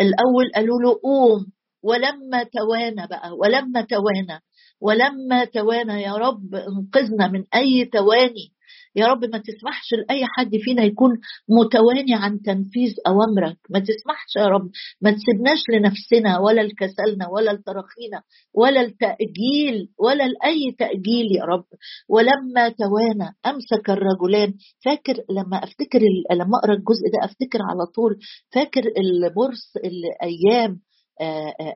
الأول 0.00 0.50
قالوا 0.54 0.82
له 0.82 1.00
قوم 1.02 1.46
ولما 1.84 2.42
توانى 2.42 3.06
بقى 3.10 3.30
ولما 3.40 3.80
توانى 3.80 4.40
ولما 4.80 5.44
توانى 5.44 6.02
يا 6.02 6.12
رب 6.12 6.54
انقذنا 6.54 7.28
من 7.28 7.44
أي 7.54 7.84
تواني. 7.84 8.54
يا 8.96 9.06
رب 9.06 9.24
ما 9.24 9.38
تسمحش 9.38 9.92
لأي 9.94 10.22
حد 10.26 10.50
فينا 10.64 10.82
يكون 10.82 11.10
متواني 11.48 12.14
عن 12.14 12.40
تنفيذ 12.42 12.94
أوامرك. 13.06 13.56
ما 13.70 13.78
تسمحش 13.78 14.36
يا 14.36 14.46
رب 14.46 14.70
ما 15.00 15.10
تسيبناش 15.10 15.58
لنفسنا 15.72 16.38
ولا 16.38 16.60
لكسلنا 16.60 17.28
ولا 17.28 17.50
لتراخينا 17.50 18.22
ولا 18.54 18.80
التاجيل 18.80 19.88
ولا 19.98 20.24
لأي 20.28 20.72
تأجيل 20.78 21.26
يا 21.38 21.44
رب. 21.44 21.64
ولما 22.08 22.68
توانى 22.68 23.28
أمسك 23.46 23.90
الرجلان 23.90 24.54
فاكر 24.84 25.14
لما 25.30 25.56
أفتكر 25.64 26.00
لما 26.32 26.58
أقرأ 26.58 26.74
الجزء 26.74 27.04
ده 27.14 27.24
أفتكر 27.24 27.58
على 27.62 27.86
طول 27.94 28.16
فاكر 28.54 28.82
البورس 28.98 29.72
الأيام 29.76 30.80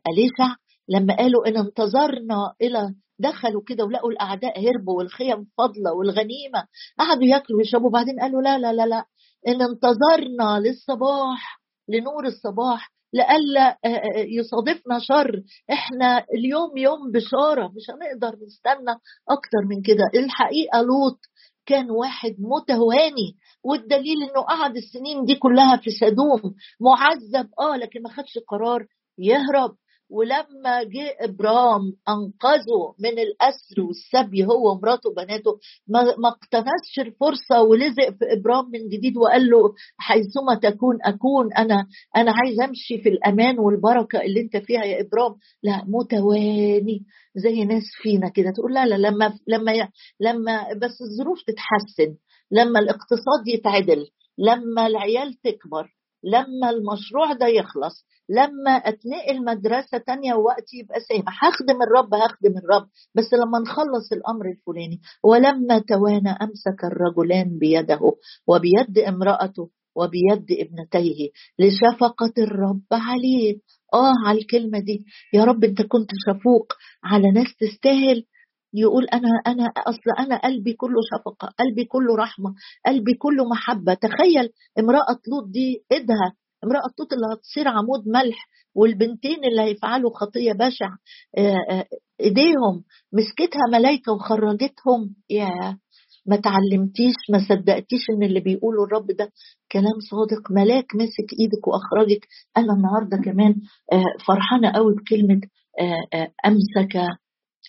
أليسع 0.08 0.54
لما 0.88 1.16
قالوا 1.16 1.48
إن 1.48 1.56
انتظرنا 1.56 2.52
إلى 2.62 2.94
دخلوا 3.18 3.62
كده 3.66 3.84
ولقوا 3.84 4.10
الأعداء 4.10 4.60
هربوا 4.60 4.98
والخيم 4.98 5.46
فاضلة 5.58 5.92
والغنيمة 5.98 6.64
قعدوا 6.98 7.24
ياكلوا 7.24 7.58
ويشربوا 7.58 7.90
بعدين 7.90 8.20
قالوا 8.20 8.42
لا 8.42 8.58
لا 8.58 8.72
لا 8.72 8.86
لا 8.86 9.04
إن 9.48 9.62
انتظرنا 9.62 10.60
للصباح 10.68 11.60
لنور 11.88 12.26
الصباح 12.26 12.92
لئلا 13.12 13.78
آه، 13.84 14.02
يصادفنا 14.16 14.98
شر. 14.98 15.42
إحنا 15.72 16.24
اليوم 16.34 16.76
يوم 16.76 17.12
بشارة 17.12 17.66
مش 17.66 17.90
هنقدر 17.90 18.36
نستنى 18.46 18.90
أكتر 19.28 19.60
من 19.70 19.82
كده. 19.82 20.04
الحقيقة 20.24 20.82
لوط 20.82 21.18
كان 21.66 21.90
واحد 21.90 22.36
متواني 22.38 23.36
والدليل 23.64 24.22
إنه 24.22 24.42
قعد 24.42 24.76
السنين 24.76 25.24
دي 25.24 25.34
كلها 25.34 25.76
في 25.76 25.90
سدوم 25.90 26.54
معذب 26.80 27.48
آه 27.60 27.76
لكن 27.76 28.02
ما 28.02 28.08
خدش 28.10 28.38
قرار. 28.48 28.86
يهرب. 29.18 29.74
ولما 30.10 30.82
جه 30.82 31.16
ابرام 31.20 31.80
أنقذه 32.08 32.94
من 33.00 33.18
الأسر 33.18 33.80
والسبي 33.80 34.44
هو 34.46 34.70
ومراته 34.72 35.10
وبناته 35.10 35.50
ما 36.18 36.28
اقتنسش 36.28 36.98
الفرصة 36.98 37.62
ولزق 37.62 38.10
في 38.18 38.24
ابرام 38.38 38.64
من 38.70 38.88
جديد 38.88 39.16
وقال 39.16 39.50
له 39.50 39.74
حيثما 39.98 40.54
تكون 40.62 40.98
أكون 41.04 41.52
أنا 41.52 41.86
أنا 42.16 42.32
عايز 42.32 42.60
أمشي 42.60 42.98
في 43.02 43.08
الأمان 43.08 43.58
والبركة 43.58 44.20
اللي 44.20 44.40
أنت 44.40 44.56
فيها 44.56 44.84
يا 44.84 45.00
ابرام 45.00 45.34
لا 45.62 45.84
متواني 45.86 47.04
زي 47.36 47.64
ناس 47.64 47.84
فينا 48.02 48.28
كده. 48.28 48.50
تقول 48.50 48.74
لا 48.74 48.86
لا 48.86 48.94
لما 49.08 49.34
لما 49.46 49.72
لما 50.20 50.72
بس 50.72 51.02
الظروف 51.02 51.38
تتحسن 51.46 52.16
لما 52.50 52.80
الاقتصاد 52.80 53.46
يتعدل 53.46 54.06
لما 54.38 54.86
العيال 54.86 55.34
تكبر 55.34 55.97
لما 56.24 56.70
المشروع 56.70 57.32
ده 57.32 57.46
يخلص 57.46 58.04
لما 58.30 58.70
أتنقل 58.70 59.44
مدرسة 59.44 59.98
تانية 59.98 60.34
ووقتي 60.34 60.76
يبقى 60.76 61.00
سامح 61.00 61.44
هخدم 61.44 61.82
الرب 61.82 62.14
هخدم 62.14 62.58
الرب. 62.58 62.88
بس 63.14 63.34
لما 63.34 63.58
نخلص 63.58 64.12
الأمر 64.12 64.46
الفلاني 64.50 65.00
ولما 65.24 65.78
توانى 65.78 66.30
أمسك 66.30 66.84
الرجلان 66.84 67.58
بيده 67.58 68.00
وبيد 68.48 68.98
امرأته 68.98 69.70
وبيد 69.96 70.46
ابنتيه 70.60 71.28
لشفقة 71.58 72.32
الرب 72.38 72.82
عليه. 72.92 73.56
آه 73.94 74.12
على 74.26 74.38
الكلمة 74.38 74.78
دي. 74.78 75.04
يا 75.34 75.44
رب 75.44 75.64
أنت 75.64 75.82
كنت 75.82 76.10
شفوق 76.26 76.72
على 77.04 77.30
ناس 77.30 77.46
تستاهل 77.60 78.24
يقول 78.74 79.04
أنا 79.04 79.28
أنا 79.46 79.64
أصل 79.76 80.10
أنا 80.18 80.36
قلبي 80.38 80.72
كله 80.72 80.96
شفقة 81.12 81.48
قلبي 81.58 81.84
كله 81.84 82.16
رحمة 82.16 82.54
قلبي 82.86 83.14
كله 83.14 83.44
محبة. 83.44 83.94
تخيل 83.94 84.48
امرأة 84.78 85.18
لوط 85.32 85.48
دي 85.48 85.84
إيدها 85.92 86.32
امرأة 86.64 86.90
لوط 86.98 87.12
اللي 87.12 87.26
هتصير 87.34 87.68
عمود 87.68 88.08
ملح 88.08 88.48
والبنتين 88.74 89.44
اللي 89.44 89.62
هيفعلوا 89.62 90.10
خطية 90.14 90.52
بشع 90.52 90.90
آه، 91.38 91.56
آه، 91.70 91.84
إيديهم 92.20 92.84
مسكتها 93.12 93.62
ملايكة 93.72 94.12
وخرجتهم. 94.12 95.14
يا 95.30 95.48
ما 96.26 96.36
تعلمتيش 96.36 97.14
ما 97.32 97.38
صدقتيش 97.48 98.00
إن 98.10 98.22
اللي 98.22 98.40
بيقوله 98.40 98.84
الرب 98.84 99.06
ده 99.06 99.32
كلام 99.72 99.98
صادق. 100.10 100.50
ملاك 100.50 100.86
مسك 100.94 101.32
إيدك 101.40 101.68
وأخرجك. 101.68 102.26
أنا 102.56 102.72
النهارده 102.72 103.16
كمان 103.24 103.54
آه، 103.92 104.04
فرحانة 104.26 104.70
قوي 104.70 104.94
بكلمة 104.94 105.40
أمسك 106.46 106.96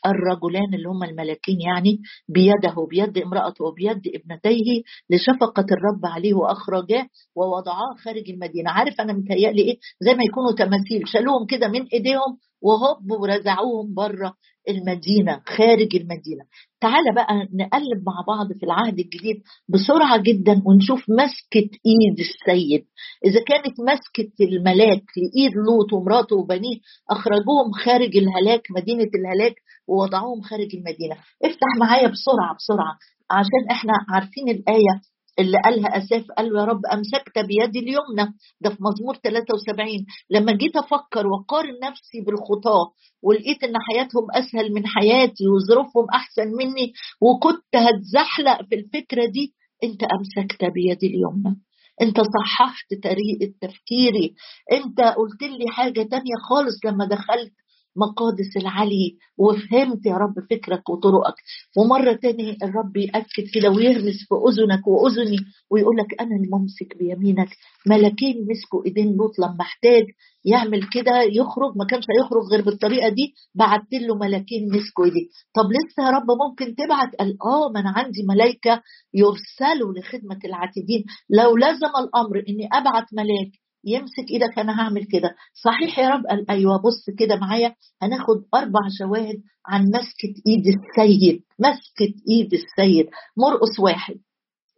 الرجلان 0.06 0.74
اللي 0.74 0.90
هم 0.90 1.04
الملاكين 1.04 1.62
يعني 1.62 2.00
بيده 2.30 2.76
بيد 2.90 3.18
امرأته 3.18 3.66
وبيد 3.66 4.02
ابنتيه 4.16 4.82
لشفقة 5.10 5.66
الرب 5.72 6.06
عليه 6.06 6.34
وأخرجاه 6.34 7.06
ووضعاه 7.36 7.96
خارج 8.04 8.30
المدينة. 8.30 8.72
عارف 8.72 9.02
أنا 9.02 9.14
متهيألي 9.14 9.62
إيه؟ 9.62 9.78
زي 10.02 10.14
ما 10.14 10.24
يكونوا 10.24 10.52
تماثيل 10.52 11.08
شالوهم 11.08 11.46
كده 11.46 11.68
من 11.68 11.86
إيديهم 11.94 12.38
وهب 12.62 13.12
ورزعوهم 13.22 13.94
بره. 13.94 14.34
المدينة 14.70 15.42
خارج 15.48 15.96
المدينة. 15.96 16.44
تعالى 16.82 17.12
بقى 17.16 17.36
نقلب 17.54 18.04
مع 18.06 18.14
بعض 18.28 18.48
في 18.60 18.64
العهد 18.66 19.00
الجديد 19.00 19.42
بسرعة 19.70 20.18
جدا 20.22 20.62
ونشوف 20.66 21.00
مسكة 21.10 21.70
إيد 21.86 22.20
السيد. 22.20 22.86
إذا 23.26 23.44
كانت 23.48 23.76
مسكة 23.80 24.32
الملاك 24.42 25.04
لإيد 25.18 25.52
لوط 25.68 25.94
ومراته 25.94 26.36
وبنيه 26.36 26.78
أخرجوهم 27.10 27.72
خارج 27.86 28.18
الهلاك 28.18 28.62
مدينة 28.78 29.10
الهلاك 29.16 29.56
ووضعوهم 29.88 30.42
خارج 30.42 30.76
المدينة. 30.76 31.16
افتح 31.44 31.70
معايا 31.80 32.08
بسرعة 32.08 32.56
بسرعة 32.58 32.98
عشان 33.32 33.64
إحنا 33.72 33.94
عارفين 34.10 34.50
الآية 34.50 35.02
اللي 35.40 35.58
قالها 35.66 35.98
أساف 35.98 36.26
قال 36.38 36.46
يا 36.58 36.64
رب 36.66 36.82
أمسكت 36.94 37.40
بيدي 37.40 37.80
اليمنى. 37.80 38.34
ده 38.62 38.70
في 38.70 38.78
مزمور 38.80 39.16
73 39.16 40.06
لما 40.30 40.52
جيت 40.52 40.76
أفكر 40.76 41.28
وقارن 41.28 41.80
نفسي 41.84 42.22
بالخطاة 42.26 42.86
ولقيت 43.24 43.64
إن 43.64 43.74
حياتهم 43.90 44.28
أسهل 44.32 44.74
من 44.74 44.88
حياتي 44.88 45.48
وظروفهم 45.48 46.06
أحسن 46.14 46.48
مني 46.48 46.94
وكنت 47.22 47.76
هتزحلق 47.76 48.62
في 48.70 48.76
الفكرة 48.76 49.26
دي 49.26 49.54
أنت 49.84 50.02
أمسكت 50.04 50.66
بيدي 50.66 51.08
اليمنى. 51.08 51.56
أنت 52.02 52.18
صححت 52.22 52.94
طريقة 53.04 53.54
تفكيري. 53.62 54.34
أنت 54.72 55.02
قلت 55.02 55.42
لي 55.44 55.66
حاجة 55.72 56.02
تانية 56.04 56.36
خالص 56.50 56.86
لما 56.86 57.06
دخلت 57.06 57.54
مقادس 58.00 58.58
العلي 58.58 59.18
وفهمت 59.38 60.06
يا 60.06 60.14
رب 60.14 60.34
فكرك 60.50 60.90
وطرقك. 60.90 61.36
ومرة 61.78 62.14
تاني 62.14 62.58
الرب 62.64 62.98
يأكد 62.98 63.46
كده 63.54 63.70
ويهمس 63.70 64.18
في 64.30 64.36
أذنك 64.50 64.88
وأذني 64.88 65.38
ويقول 65.72 65.98
لك 65.98 66.22
أنا 66.22 66.36
الممسك 66.36 66.98
بيمينك. 67.00 67.50
ملكين 67.88 68.36
مسكوا 68.50 68.86
إيدين 68.86 69.16
لوط 69.18 69.40
لما 69.40 69.62
احتاج 69.62 70.04
يعمل 70.46 70.84
كده 70.90 71.22
يخرج 71.22 71.78
ما 71.78 71.86
كانش 71.86 72.04
هيخرج 72.16 72.44
غير 72.52 72.62
بالطريقة 72.62 73.10
دي 73.10 73.34
بعت 73.56 73.94
له 73.94 74.16
ملاكين 74.16 74.64
مسكوا 74.76 75.06
إيديه. 75.06 75.28
طب 75.56 75.66
لسه 75.72 76.04
يا 76.06 76.10
رب 76.10 76.28
ممكن 76.50 76.76
تبعت 76.76 77.16
قال 77.20 77.38
آه 77.46 77.70
ما 77.74 77.80
أنا 77.80 77.90
عندي 77.96 78.24
ملايكة 78.30 78.82
يرسلوا 79.14 79.94
لخدمة 79.94 80.40
العاتدين 80.46 81.04
لو 81.30 81.58
لزم 81.58 81.94
الأمر 82.04 82.44
إني 82.50 82.68
أبعت 82.74 83.06
ملاك 83.14 83.52
يمسك 83.84 84.32
إيدك 84.32 84.60
أنا 84.60 84.82
هعمل 84.82 85.06
كده. 85.06 85.36
صحيح 85.54 86.00
يا 86.00 86.10
رب؟ 86.10 86.26
قال 86.28 86.50
أيوه 86.52 86.78
بص 86.78 87.16
كده 87.20 87.36
معايا. 87.36 87.76
هناخد 88.02 88.44
أربع 88.56 88.80
شواهد 89.00 89.42
عن 89.68 89.82
مسكة 89.82 90.42
إيد 90.48 90.64
السيد. 90.68 91.44
مسكة 91.60 92.14
إيد 92.30 92.54
السيد. 92.54 93.10
مرقص 93.38 93.80
واحد 93.80 94.16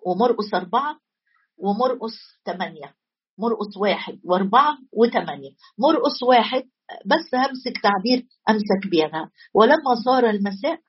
ومرقص 0.05 0.53
أربعة 0.53 0.99
ومرقص 1.57 2.15
ثمانيه 2.45 2.93
مرقص 3.37 3.77
واحد 3.77 4.19
وأربعة 4.23 4.77
وثمانيه 4.93 5.49
مرقص 5.79 6.23
واحد 6.23 6.63
بس 7.05 7.35
همسك 7.35 7.81
تعبير 7.83 8.25
أمسك 8.49 8.87
بيها. 8.91 9.31
ولما 9.53 9.95
صار 10.05 10.29
المساء 10.29 10.79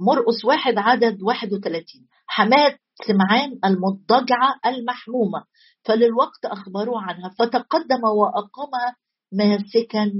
مرقص 0.00 0.44
واحد 0.44 0.74
عدد 0.78 1.22
31 1.22 1.84
حماد 2.26 2.76
سمعان 3.06 3.58
المضجعة 3.64 4.54
المحمومة. 4.66 5.44
فللوقت 5.84 6.44
أخبروه 6.44 7.02
عنها. 7.02 7.30
فتقدم 7.38 8.04
وأقامها 8.04 8.96
ماسكا 9.32 10.12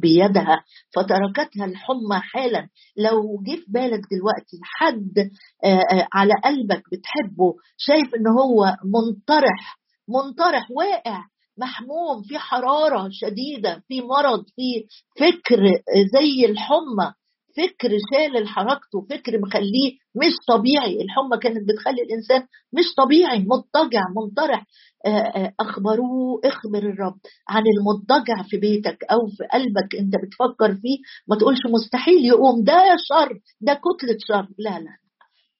بيدها. 0.00 0.64
فتركتها 0.96 1.64
الحمى 1.64 2.20
حالا. 2.20 2.68
لو 2.96 3.42
جه 3.46 3.56
في 3.56 3.64
بالك 3.68 4.00
دلوقتي 4.12 4.58
حد 4.62 5.30
على 6.12 6.34
قلبك 6.44 6.82
بتحبه 6.92 7.54
شايف 7.76 8.14
إن 8.14 8.26
هو 8.28 8.76
منطرح 8.84 9.78
منطرح 10.08 10.70
واقع 10.70 11.24
محموم 11.58 12.22
في 12.28 12.38
حرارة 12.38 13.08
شديدة 13.12 13.82
في 13.88 14.00
مرض 14.00 14.44
في 14.56 14.86
فكر 15.20 15.62
زي 16.12 16.44
الحمى. 16.50 17.12
فكر 17.56 17.90
شال 18.12 18.48
حركته 18.48 19.00
فكر 19.10 19.38
مخليه 19.40 19.92
مش 20.16 20.32
طبيعي. 20.48 21.00
الحمى 21.02 21.38
كانت 21.42 21.68
بتخلي 21.68 22.02
الإنسان 22.02 22.40
مش 22.72 22.84
طبيعي 22.96 23.38
مضطجع 23.38 24.00
منطرح. 24.16 24.66
أخبروه 25.60 26.40
اخبر 26.44 26.78
الرب 26.78 27.18
عن 27.48 27.62
المضطجع 27.78 28.42
في 28.42 28.56
بيتك 28.56 29.04
أو 29.12 29.26
في 29.26 29.44
قلبك 29.52 29.94
أنت 30.00 30.14
بتفكر 30.24 30.74
فيه. 30.74 30.98
ما 31.28 31.36
تقولش 31.36 31.60
مستحيل 31.74 32.24
يقوم 32.24 32.64
ده 32.64 32.96
شر 33.08 33.40
ده 33.60 33.74
كتلة 33.74 34.16
شر. 34.28 34.48
لا 34.58 34.80
لا. 34.80 35.03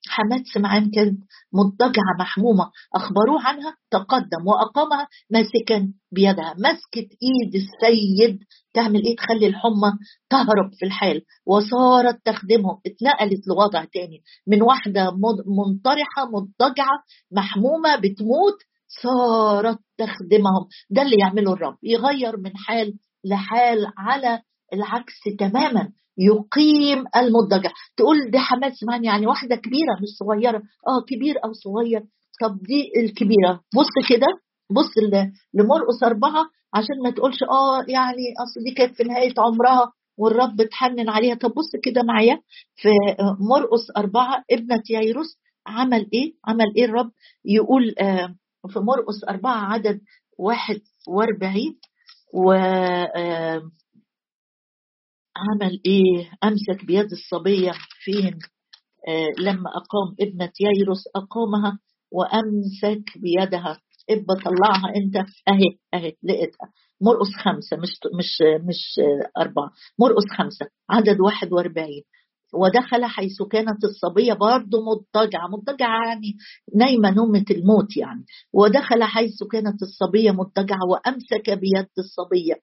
حماد 0.08 0.42
سمعان 0.54 0.90
كانت 0.90 1.18
مضطجعة 1.52 2.14
محمومة 2.20 2.70
أخبروه 2.94 3.46
عنها 3.46 3.76
تقدم 3.90 4.46
وأقامها 4.46 5.08
ماسكا 5.30 5.92
بيدها 6.12 6.54
مسكت 6.58 7.08
إيد 7.22 7.54
السيد 7.54 8.38
تعمل 8.74 9.04
إيه؟ 9.04 9.16
تخلي 9.16 9.46
الحمى 9.46 9.92
تهرب 10.30 10.70
في 10.78 10.86
الحال. 10.86 11.22
وصارت 11.46 12.20
تخدمهم 12.24 12.78
اتنقلت 12.86 13.46
لوضع 13.48 13.84
تاني. 13.84 14.22
من 14.46 14.62
واحدة 14.62 15.10
منطرحة 15.46 16.30
مضطجعة 16.32 17.02
محمومة 17.32 17.96
بتموت 17.96 18.58
صارت 19.02 19.78
تخدمهم. 19.98 20.66
ده 20.90 21.02
اللي 21.02 21.16
يعمله 21.20 21.52
الرب 21.52 21.76
يغير 21.82 22.36
من 22.36 22.56
حال 22.56 22.94
لحال 23.24 23.86
على 23.98 24.40
العكس 24.74 25.14
تماما. 25.38 25.88
يقيم 26.18 27.04
المضجع. 27.16 27.70
تقول 27.96 28.30
دي 28.30 28.38
حماد 28.38 28.72
سمعني 28.72 29.06
يعني 29.06 29.26
واحدة 29.26 29.56
كبيرة 29.56 29.94
مش 30.02 30.08
صغيرة. 30.18 30.58
آه 30.58 31.04
كبير 31.08 31.34
أو 31.44 31.52
صغير. 31.52 32.00
طب 32.42 32.58
دي 32.62 32.92
الكبيرة. 33.00 33.60
بص 33.76 34.08
كده 34.08 34.26
بص 34.70 34.90
لمرقص 35.54 36.02
أربعة 36.04 36.44
عشان 36.74 36.96
ما 37.04 37.10
تقولش 37.10 37.42
آه 37.42 37.78
يعني 37.88 38.22
أصل 38.44 38.64
دي 38.64 38.70
كانت 38.74 38.94
في 38.96 39.02
نهاية 39.04 39.34
عمرها 39.38 39.92
والرب 40.18 40.60
اتحنن 40.60 41.08
عليها. 41.08 41.34
طب 41.34 41.50
بص 41.50 41.70
كده 41.84 42.02
معايا. 42.02 42.40
في 42.76 42.88
مرقص 43.50 43.90
أربعة 43.96 44.44
ابنة 44.50 44.82
ييروس 44.90 45.38
عمل 45.66 46.08
إيه؟ 46.14 46.32
عمل 46.46 46.66
إيه 46.76 46.84
الرب؟ 46.84 47.10
يقول 47.44 47.94
آه 48.00 48.34
في 48.68 48.78
مرقص 48.78 49.24
أربعة 49.28 49.72
عدد 49.72 50.00
واحد 50.38 50.80
وأربعين 51.08 51.78
و 52.34 52.52
آه 52.52 53.62
عمل 55.36 55.80
إيه؟ 55.86 56.30
أمسك 56.44 56.84
بيد 56.84 57.12
الصبية 57.12 57.72
فين؟ 58.04 58.38
آه 59.08 59.32
لما 59.42 59.70
أقام 59.70 60.14
ابنة 60.20 60.52
ييروس 60.60 61.04
أقامها 61.16 61.78
وأمسك 62.12 63.18
بيدها. 63.18 63.80
ابا 64.10 64.34
طلعها 64.44 64.96
أنت. 64.96 65.16
أهي 65.48 65.78
أهي 65.94 66.12
لقيتها. 66.22 66.72
مرقص 67.00 67.32
خمسة 67.44 67.76
مش 67.76 67.90
مش 68.18 68.38
مش 68.68 69.00
أربعة. 69.38 69.70
مرقص 70.00 70.24
خمسة 70.38 70.66
عدد 70.90 71.20
واحد 71.20 71.52
وأربعين. 71.52 72.02
ودخل 72.54 73.04
حيث 73.04 73.42
كانت 73.42 73.84
الصبية 73.84 74.32
برضه 74.32 74.78
مضطجعة 74.84 75.48
مضطجعة 75.48 76.06
يعني 76.08 76.36
نايمة 76.76 77.10
نومة 77.10 77.44
الموت 77.50 77.96
يعني. 77.96 78.24
ودخل 78.52 79.04
حيث 79.04 79.42
كانت 79.52 79.82
الصبية 79.82 80.30
مضطجعة 80.30 80.80
وأمسك 80.90 81.50
بيد 81.50 81.88
الصبية. 81.98 82.54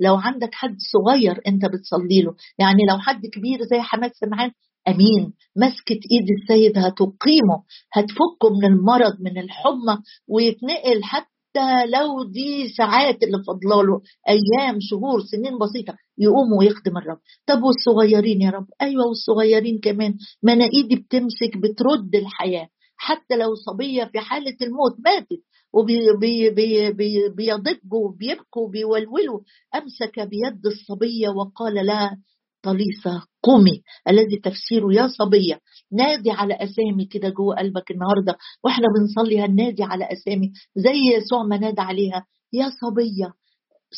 لو 0.00 0.14
عندك 0.16 0.54
حد 0.54 0.76
صغير 0.92 1.40
أنت 1.46 1.64
بتصلي 1.64 2.22
له 2.22 2.34
يعني 2.58 2.82
لو 2.90 2.98
حد 2.98 3.26
كبير 3.26 3.58
زي 3.70 3.80
حماد 3.80 4.10
سمعان 4.14 4.50
أمين 4.88 5.32
مسكه 5.56 6.00
إيد 6.12 6.26
السيد 6.40 6.78
هتقيمه 6.78 7.62
هتفكه 7.92 8.50
من 8.50 8.64
المرض 8.64 9.20
من 9.20 9.38
الحمى 9.38 9.98
ويتنقل 10.28 11.04
حتى 11.04 11.39
حتى 11.50 11.86
لو 11.86 12.24
دي 12.24 12.68
ساعات 12.68 13.22
اللي 13.22 13.38
فضلاله 13.46 14.00
أيام 14.28 14.78
شهور 14.80 15.20
سنين 15.22 15.58
بسيطة 15.58 15.94
يقوم 16.18 16.52
ويخدم 16.52 16.96
الرب. 16.96 17.18
طب 17.46 17.62
والصغيرين 17.62 18.42
يا 18.42 18.50
رب؟ 18.50 18.66
أيوه 18.82 19.06
والصغيرين 19.06 19.78
كمان. 19.80 20.14
ما 20.42 20.52
أنا 20.52 20.64
إيدي 20.64 20.96
بتمسك 20.96 21.56
بترد 21.56 22.14
الحياة. 22.14 22.68
حتى 22.96 23.36
لو 23.36 23.54
صبية 23.54 24.04
في 24.04 24.18
حالة 24.18 24.56
الموت 24.62 24.96
ماتت 25.04 25.42
وبيضجوا 25.72 28.08
وبيبكوا 28.08 28.62
وبيولولوا 28.66 29.40
أمسك 29.74 30.20
بيد 30.20 30.66
الصبية 30.66 31.28
وقال 31.28 31.86
لها 31.86 32.18
طليسة 32.62 33.22
قومي 33.42 33.82
الذي 34.08 34.36
تفسيره 34.44 34.94
يا 34.94 35.08
صبية. 35.08 35.60
نادي 35.92 36.30
على 36.30 36.54
أسامي 36.54 37.04
كده 37.10 37.28
جوه 37.28 37.56
قلبك 37.56 37.90
النهاردة 37.90 38.36
وإحنا 38.64 38.86
بنصلي 38.98 39.40
هنادي 39.40 39.82
على 39.82 40.04
أسامي 40.04 40.52
زي 40.76 41.16
يسوع 41.16 41.42
ما 41.42 41.58
نادى 41.58 41.80
عليها. 41.80 42.26
يا 42.52 42.70
صبية 42.80 43.34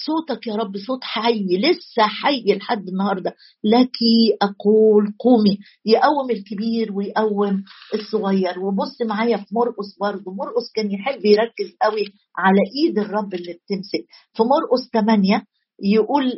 صوتك 0.07 0.46
يا 0.46 0.55
رب 0.55 0.76
صوت 0.87 1.05
حي 1.05 1.46
لسه 1.59 2.02
حي 2.02 2.44
لحد 2.57 2.88
النهارده. 2.88 3.35
لك 3.64 3.96
أقول 4.42 5.14
قومي 5.18 5.59
يقوم 5.87 6.31
الكبير 6.31 6.92
ويقوم 6.92 7.64
الصغير. 7.94 8.61
وبص 8.61 9.02
معايا 9.07 9.37
في 9.37 9.55
مرقص 9.55 9.98
برضه 10.00 10.33
مرقص 10.33 10.72
كان 10.74 10.90
يحب 10.90 11.24
يركز 11.24 11.76
قوي 11.83 12.05
على 12.37 12.61
إيد 12.76 12.98
الرب 12.98 13.35
اللي 13.35 13.52
بتمسك. 13.52 14.05
في 14.35 14.42
مرقص 14.42 14.90
8 14.92 15.44
يقول 15.82 16.32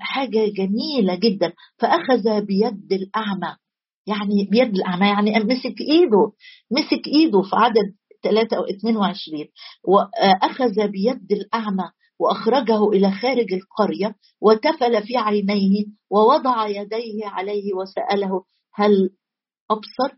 حاجة 0.00 0.46
جميلة 0.56 1.14
جدا. 1.14 1.52
فأخذ 1.78 2.40
بيد 2.46 2.92
الأعمى. 2.92 3.56
يعني 4.06 4.48
بيد 4.50 4.74
الأعمى 4.74 5.06
يعني 5.06 5.44
مسك 5.44 5.80
إيده 5.80 6.32
مسك 6.70 7.06
إيده 7.06 7.42
في 7.42 7.50
عدد 7.56 7.94
3 8.22 8.56
أو 8.56 8.64
22 8.64 9.44
وأخذ 9.84 10.88
بيد 10.88 11.32
الأعمى 11.32 11.90
وأخرجه 12.20 12.88
إلى 12.88 13.10
خارج 13.10 13.52
القرية 13.52 14.14
وتفل 14.40 15.02
في 15.06 15.16
عينيه 15.16 15.84
ووضع 16.10 16.66
يديه 16.68 17.26
عليه 17.26 17.74
وسأله 17.74 18.44
هل 18.74 19.10
أبصر؟ 19.70 20.16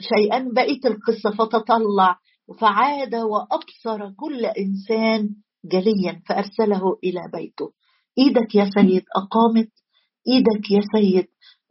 شيئا 0.00 0.48
بقيت 0.54 0.86
القصة. 0.86 1.30
فتطلع 1.30 2.18
فعاد 2.60 3.14
وأبصر 3.14 4.10
كل 4.16 4.46
إنسان 4.46 5.28
جليا 5.64 6.22
فأرسله 6.28 6.98
إلى 7.04 7.20
بيته. 7.32 7.72
إيدك 8.20 8.54
يا 8.54 8.70
سيد 8.74 9.02
أقامت 9.16 9.68
إيدك 10.28 10.70
يا 10.70 10.80
سيد 10.94 11.26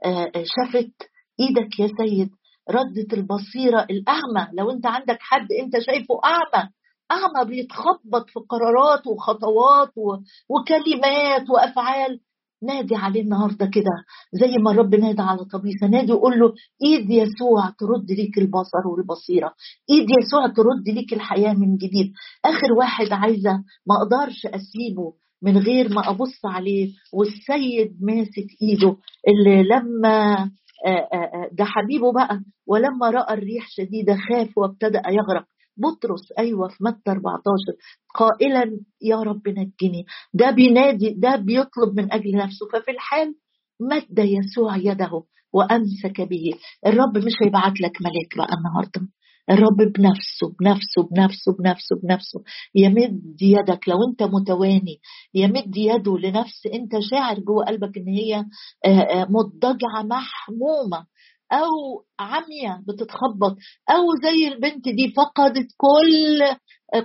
آه، 0.05 0.31
آه، 0.35 0.43
شفت 0.43 0.93
إيدك 1.39 1.79
يا 1.79 1.87
سيد 1.99 2.29
ردت 2.69 3.13
البصيرة 3.13 3.81
الأعمى. 3.89 4.47
لو 4.53 4.71
أنت 4.71 4.85
عندك 4.85 5.17
حد 5.21 5.47
أنت 5.63 5.79
شايفه 5.85 6.15
أعمى 6.25 6.69
أعمى 7.11 7.49
بيتخبط 7.49 8.29
في 8.29 8.39
قرارات 8.49 9.07
وخطوات 9.07 9.91
وكلمات 10.49 11.49
وأفعال. 11.49 12.19
نادي 12.63 12.95
عليه 12.95 13.21
النهارده 13.21 13.65
كده 13.65 13.91
زي 14.33 14.57
ما 14.63 14.71
الرب 14.71 14.95
نادى 14.95 15.21
على 15.21 15.45
طبيسه 15.45 15.87
نادي 15.87 16.11
وقول 16.13 16.39
له 16.39 16.53
إيد 16.83 17.09
يسوع 17.09 17.69
ترد 17.79 18.11
ليك 18.11 18.37
البصر 18.37 18.87
والبصيرة. 18.87 19.53
إيد 19.91 20.07
يسوع 20.21 20.47
ترد 20.47 20.89
ليك 20.95 21.13
الحياة 21.13 21.53
من 21.53 21.77
جديد. 21.77 22.13
آخر 22.45 22.73
واحد 22.77 23.07
عايزة 23.11 23.51
ما 23.87 23.95
أقدرش 24.01 24.45
أسيبه. 24.45 25.13
من 25.41 25.57
غير 25.57 25.89
ما 25.93 26.09
أبص 26.09 26.45
عليه 26.45 26.91
والسيد 27.13 27.97
ماسك 28.01 28.47
إيده 28.61 28.97
اللي 29.27 29.63
لما 29.63 30.35
ده 31.51 31.65
حبيبه 31.65 32.13
بقى 32.13 32.41
ولما 32.67 33.09
رأى 33.09 33.33
الريح 33.33 33.67
شديدة 33.69 34.17
خاف 34.29 34.57
وابتدأ 34.57 35.01
يغرق. 35.09 35.45
بطرس 35.77 36.31
أيوه 36.39 36.67
في 36.67 36.83
متى 36.83 37.11
14 37.11 37.41
قائلا 38.15 38.79
يا 39.01 39.15
رب 39.17 39.47
نجني. 39.47 40.05
ده 40.33 40.51
بينادي 40.51 41.09
ده 41.17 41.35
بيطلب 41.35 41.99
من 41.99 42.13
أجل 42.13 42.35
نفسه. 42.35 42.65
ففي 42.73 42.91
الحال 42.91 43.35
مد 43.81 44.19
يسوع 44.19 44.77
يده 44.77 45.23
وأمسك 45.53 46.21
به. 46.21 46.51
الرب 46.87 47.17
مش 47.17 47.33
هيبعت 47.43 47.81
لك 47.81 47.97
ملاك 48.01 48.37
بقى 48.37 48.57
النهارده. 48.57 49.01
الرب 49.49 49.77
بنفسه 49.77 50.47
بنفسه 50.59 51.03
بنفسه 51.11 51.51
بنفسه 51.59 51.95
بنفسه. 52.03 52.39
يمد 52.75 53.41
يدك 53.41 53.89
لو 53.89 53.97
أنت 54.09 54.23
متواني 54.23 54.99
يمد 55.33 55.77
يده 55.77 56.17
لنفس 56.17 56.65
أنت 56.73 56.91
شاعر 57.11 57.39
جوه 57.39 57.65
قلبك 57.65 57.97
إن 57.97 58.07
هي 58.07 58.45
مضجعة 59.29 60.03
محمومة. 60.03 61.05
أو 61.51 62.03
عمية 62.19 62.81
بتتخبط 62.87 63.55
أو 63.89 64.03
زي 64.23 64.47
البنت 64.47 64.85
دي 64.89 65.13
فقدت 65.17 65.67
كل 65.77 66.39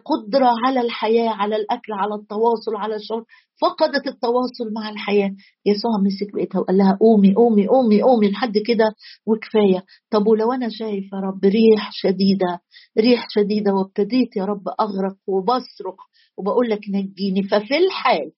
قدرة 0.04 0.48
على 0.66 0.80
الحياة 0.80 1.28
على 1.30 1.56
الأكل 1.56 1.92
على 1.92 2.14
التواصل 2.14 2.76
على 2.76 2.94
الشعور 2.96 3.24
فقدت 3.62 4.06
التواصل 4.06 4.72
مع 4.74 4.88
الحياة. 4.90 5.30
يسوع 5.66 5.90
مسك 6.06 6.34
بإيدها 6.34 6.60
وقال 6.60 6.76
لها 6.76 6.98
قومي 7.00 7.34
قومي 7.34 7.66
قومي 7.68 8.02
قومي 8.02 8.30
لحد 8.30 8.52
كده 8.66 8.94
وكفاية. 9.26 9.84
طب 10.10 10.26
ولو 10.26 10.52
أنا 10.52 10.68
شايف 10.70 11.04
يا 11.12 11.18
رب 11.18 11.44
ريح 11.44 11.90
شديدة 11.92 12.60
ريح 12.98 13.26
شديدة 13.30 13.74
وابتديت 13.74 14.36
يا 14.36 14.44
رب 14.44 14.68
أغرق 14.80 15.16
وبصرخ 15.26 15.96
وبقول 16.38 16.70
لك 16.70 16.80
نجيني. 16.88 17.42
ففي 17.42 17.76
الحال 17.76 18.32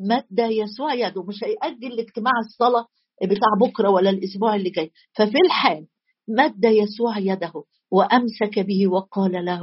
مد 0.00 0.38
يسوع 0.38 0.94
يده 0.94 1.22
مش 1.22 1.44
هيأجل 1.44 1.96
لاجتماع 1.96 2.32
الصلاة 2.46 2.86
بتاع 3.22 3.48
بكرة 3.60 3.88
ولا 3.88 4.10
الأسبوع 4.10 4.54
اللي 4.56 4.70
جاي. 4.70 4.90
ففي 5.16 5.38
الحال 5.46 5.86
مد 6.28 6.64
يسوع 6.64 7.18
يده 7.18 7.52
وأمسك 7.90 8.58
به 8.58 8.88
وقال 8.88 9.44
له 9.44 9.62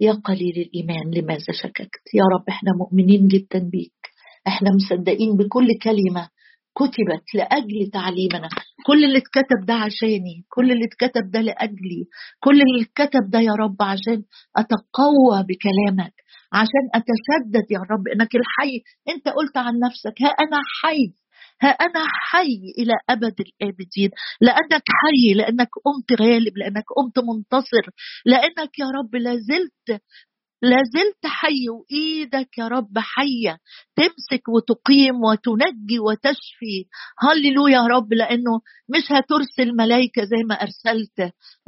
يا 0.00 0.12
قليل 0.12 0.56
الإيمان 0.66 1.10
لماذا 1.14 1.52
شككت؟ 1.62 2.04
يا 2.14 2.22
رب 2.34 2.44
إحنا 2.48 2.70
مؤمنين 2.78 3.28
جدا 3.28 3.58
بيك. 3.58 3.92
إحنا 4.46 4.70
مصدقين 4.74 5.36
بكل 5.36 5.66
كلمة 5.82 6.28
كتبت 6.78 7.34
لأجل 7.34 7.90
تعليمنا. 7.92 8.48
كل 8.86 9.04
اللي 9.04 9.18
اتكتب 9.18 9.66
ده 9.66 9.74
عشاني 9.74 10.44
كل 10.48 10.72
اللي 10.72 10.84
اتكتب 10.84 11.30
ده 11.30 11.40
لأجلي. 11.40 12.04
كل 12.40 12.60
اللي 12.62 12.82
اتكتب 12.84 13.30
ده 13.30 13.40
يا 13.40 13.52
رب 13.52 13.76
عشان 13.82 14.22
أتقوى 14.56 15.36
بكلامك 15.48 16.14
عشان 16.52 16.84
أتشدد 16.94 17.66
يا 17.70 17.78
رب. 17.90 18.08
إنك 18.08 18.34
الحي 18.34 18.72
أنت 19.08 19.28
قلت 19.28 19.56
عن 19.56 19.74
نفسك 19.86 20.22
ها 20.22 20.28
أنا 20.28 20.58
حي. 20.82 21.12
ها 21.62 21.68
أنا 21.68 22.06
حي 22.30 22.72
إلى 22.78 22.92
أبد 23.10 23.34
الآبدين. 23.40 24.10
لأنك 24.40 24.82
حي 25.00 25.34
لأنك 25.34 25.68
قمت 25.84 26.20
غالب 26.20 26.58
لأنك 26.58 26.84
قمت 26.96 27.18
منتصر. 27.18 27.84
لأنك 28.26 28.78
يا 28.78 28.86
رب 28.98 29.16
لازلت 29.16 30.02
لازلت 30.62 31.26
حي 31.26 31.68
وايدك 31.68 32.58
يا 32.58 32.68
رب 32.68 32.98
حية. 32.98 33.58
تمسك 33.96 34.48
وتقيم 34.48 35.24
وتنجي 35.24 35.98
وتشفي. 35.98 36.84
هللويا 37.18 37.76
يا 37.76 37.86
رب 37.86 38.12
لأنه 38.12 38.60
مش 38.88 39.04
هترسل 39.12 39.76
ملائكه 39.76 40.22
زي 40.24 40.42
ما 40.48 40.54
أرسلت 40.54 41.20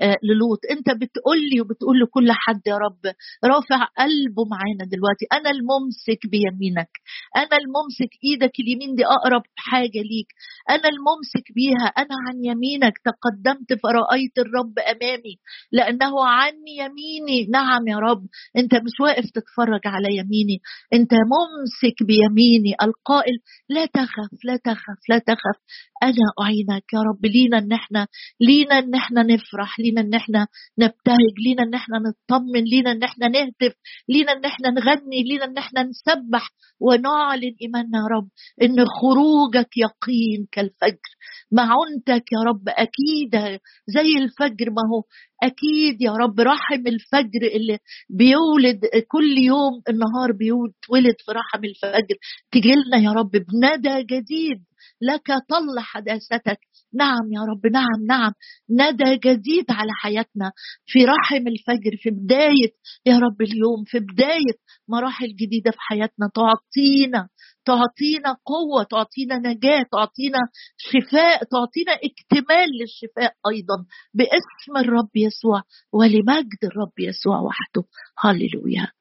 آه، 0.02 0.16
للوط. 0.22 0.58
أنت 0.70 0.90
بتقول 0.90 1.38
لي 1.50 1.60
وبتقول 1.60 2.00
لكل 2.00 2.28
حد 2.32 2.60
يا 2.66 2.74
رب 2.76 3.12
رافع 3.44 3.84
قلبه 3.98 4.44
معانا 4.52 4.84
دلوقتي. 4.92 5.24
أنا 5.32 5.50
الممسك 5.50 6.20
بيمينك. 6.32 6.90
أنا 7.36 7.56
الممسك 7.62 8.12
إيدك 8.24 8.52
اليمين 8.60 8.94
دي 8.94 9.04
أقرب 9.06 9.42
حاجة 9.56 10.02
ليك. 10.10 10.30
أنا 10.70 10.88
الممسك 10.88 11.46
بيها. 11.54 11.86
أنا 11.98 12.14
عن 12.28 12.36
يمينك. 12.44 12.94
تقدمت 13.04 13.68
فرأيت 13.82 14.34
الرب 14.38 14.74
أمامي. 14.78 15.34
لأنه 15.72 16.12
عن 16.26 16.54
يميني. 16.78 17.46
نعم 17.50 17.88
يا 17.88 17.96
رب. 17.98 18.26
أنت 18.56 18.74
مش 18.84 19.00
واقف 19.00 19.24
تتفرج 19.30 19.80
على 19.86 20.08
يميني. 20.16 20.58
أنت 20.94 21.12
ممسك 21.14 22.02
بيميني. 22.02 22.72
القائل 22.82 23.36
لا 23.68 23.86
تخف 23.86 24.38
لا 24.44 24.56
تخف 24.56 25.00
لا 25.08 25.18
تخف. 25.18 25.58
أنا 26.02 26.26
أعينك 26.42 26.84
يا 26.94 27.00
رب. 27.00 27.26
لينا 27.26 27.58
إن 27.58 27.72
إحنا 27.72 28.06
لينا 28.40 28.78
إن 28.78 28.94
إحنا 28.94 29.22
نفرح. 29.22 29.80
لينا 29.80 30.00
إن 30.00 30.14
إحنا 30.14 30.46
نبتهج. 30.78 31.34
لينا 31.46 31.62
إن 31.62 31.74
إحنا 31.74 31.96
نطمن. 31.98 32.64
لينا 32.64 32.92
إن 32.92 33.02
إحنا 33.02 33.28
نهتف. 33.28 33.74
لينا 34.08 34.32
إن 34.32 34.44
إحنا 34.44 34.70
نغني. 34.70 35.22
لينا 35.22 35.44
إن 35.44 35.58
إحنا 35.58 35.82
نسبح 35.82 36.50
ونعلن 36.80 37.54
إيماننا 37.62 37.98
يا 37.98 38.16
رب. 38.16 38.28
إن 38.62 38.76
خروجك 38.86 39.70
يقين 39.76 40.46
كالفجر. 40.52 41.10
معونتك 41.52 42.24
يا 42.32 42.40
رب. 42.48 42.68
أكيد 42.68 43.58
زي 43.86 44.18
الفجر 44.18 44.70
ما 44.70 44.82
هو. 44.92 45.02
أكيد 45.42 46.02
يا 46.02 46.12
رب 46.12 46.40
رحم 46.40 46.86
الفجر 46.86 47.42
اللي 47.56 47.78
بيولد 48.10 48.80
كل 49.08 49.38
يوم 49.38 49.82
النهار 49.88 50.32
بيتولد 50.32 51.16
في 51.26 51.32
رحم 51.32 51.64
الفجر. 51.64 52.16
تجيلنا 52.52 52.96
يا 53.04 53.10
رب 53.12 53.30
بندى 53.30 54.02
جديد. 54.02 54.64
لك 55.02 55.26
طل 55.48 55.80
حداثتك. 55.80 56.58
نعم 56.94 57.32
يا 57.32 57.40
رب 57.40 57.66
نعم 57.72 58.06
نعم. 58.08 58.32
ندى 58.70 59.16
جديد 59.16 59.64
على 59.70 59.90
حياتنا. 60.02 60.52
في 60.86 61.04
رحم 61.04 61.46
الفجر 61.48 61.96
في 62.02 62.10
بداية 62.10 62.72
يا 63.06 63.18
رب 63.18 63.42
اليوم 63.42 63.84
في 63.86 63.98
بداية 63.98 64.56
مراحل 64.88 65.36
جديدة 65.36 65.70
في 65.70 65.80
حياتنا. 65.80 66.30
تعطينا 66.34 67.28
تعطينا 67.64 68.36
قوة 68.46 68.82
تعطينا 68.82 69.38
نجاة 69.38 69.82
تعطينا 69.92 70.38
شفاء 70.76 71.44
تعطينا 71.44 71.92
اكتمال 71.92 72.68
للشفاء 72.80 73.34
أيضا 73.52 73.86
باسم 74.14 74.76
الرب 74.76 75.10
يسوع 75.16 75.62
ولمجد 75.92 76.64
الرب 76.64 76.92
يسوع 76.98 77.40
وحده. 77.40 77.84
هللويا. 78.18 78.97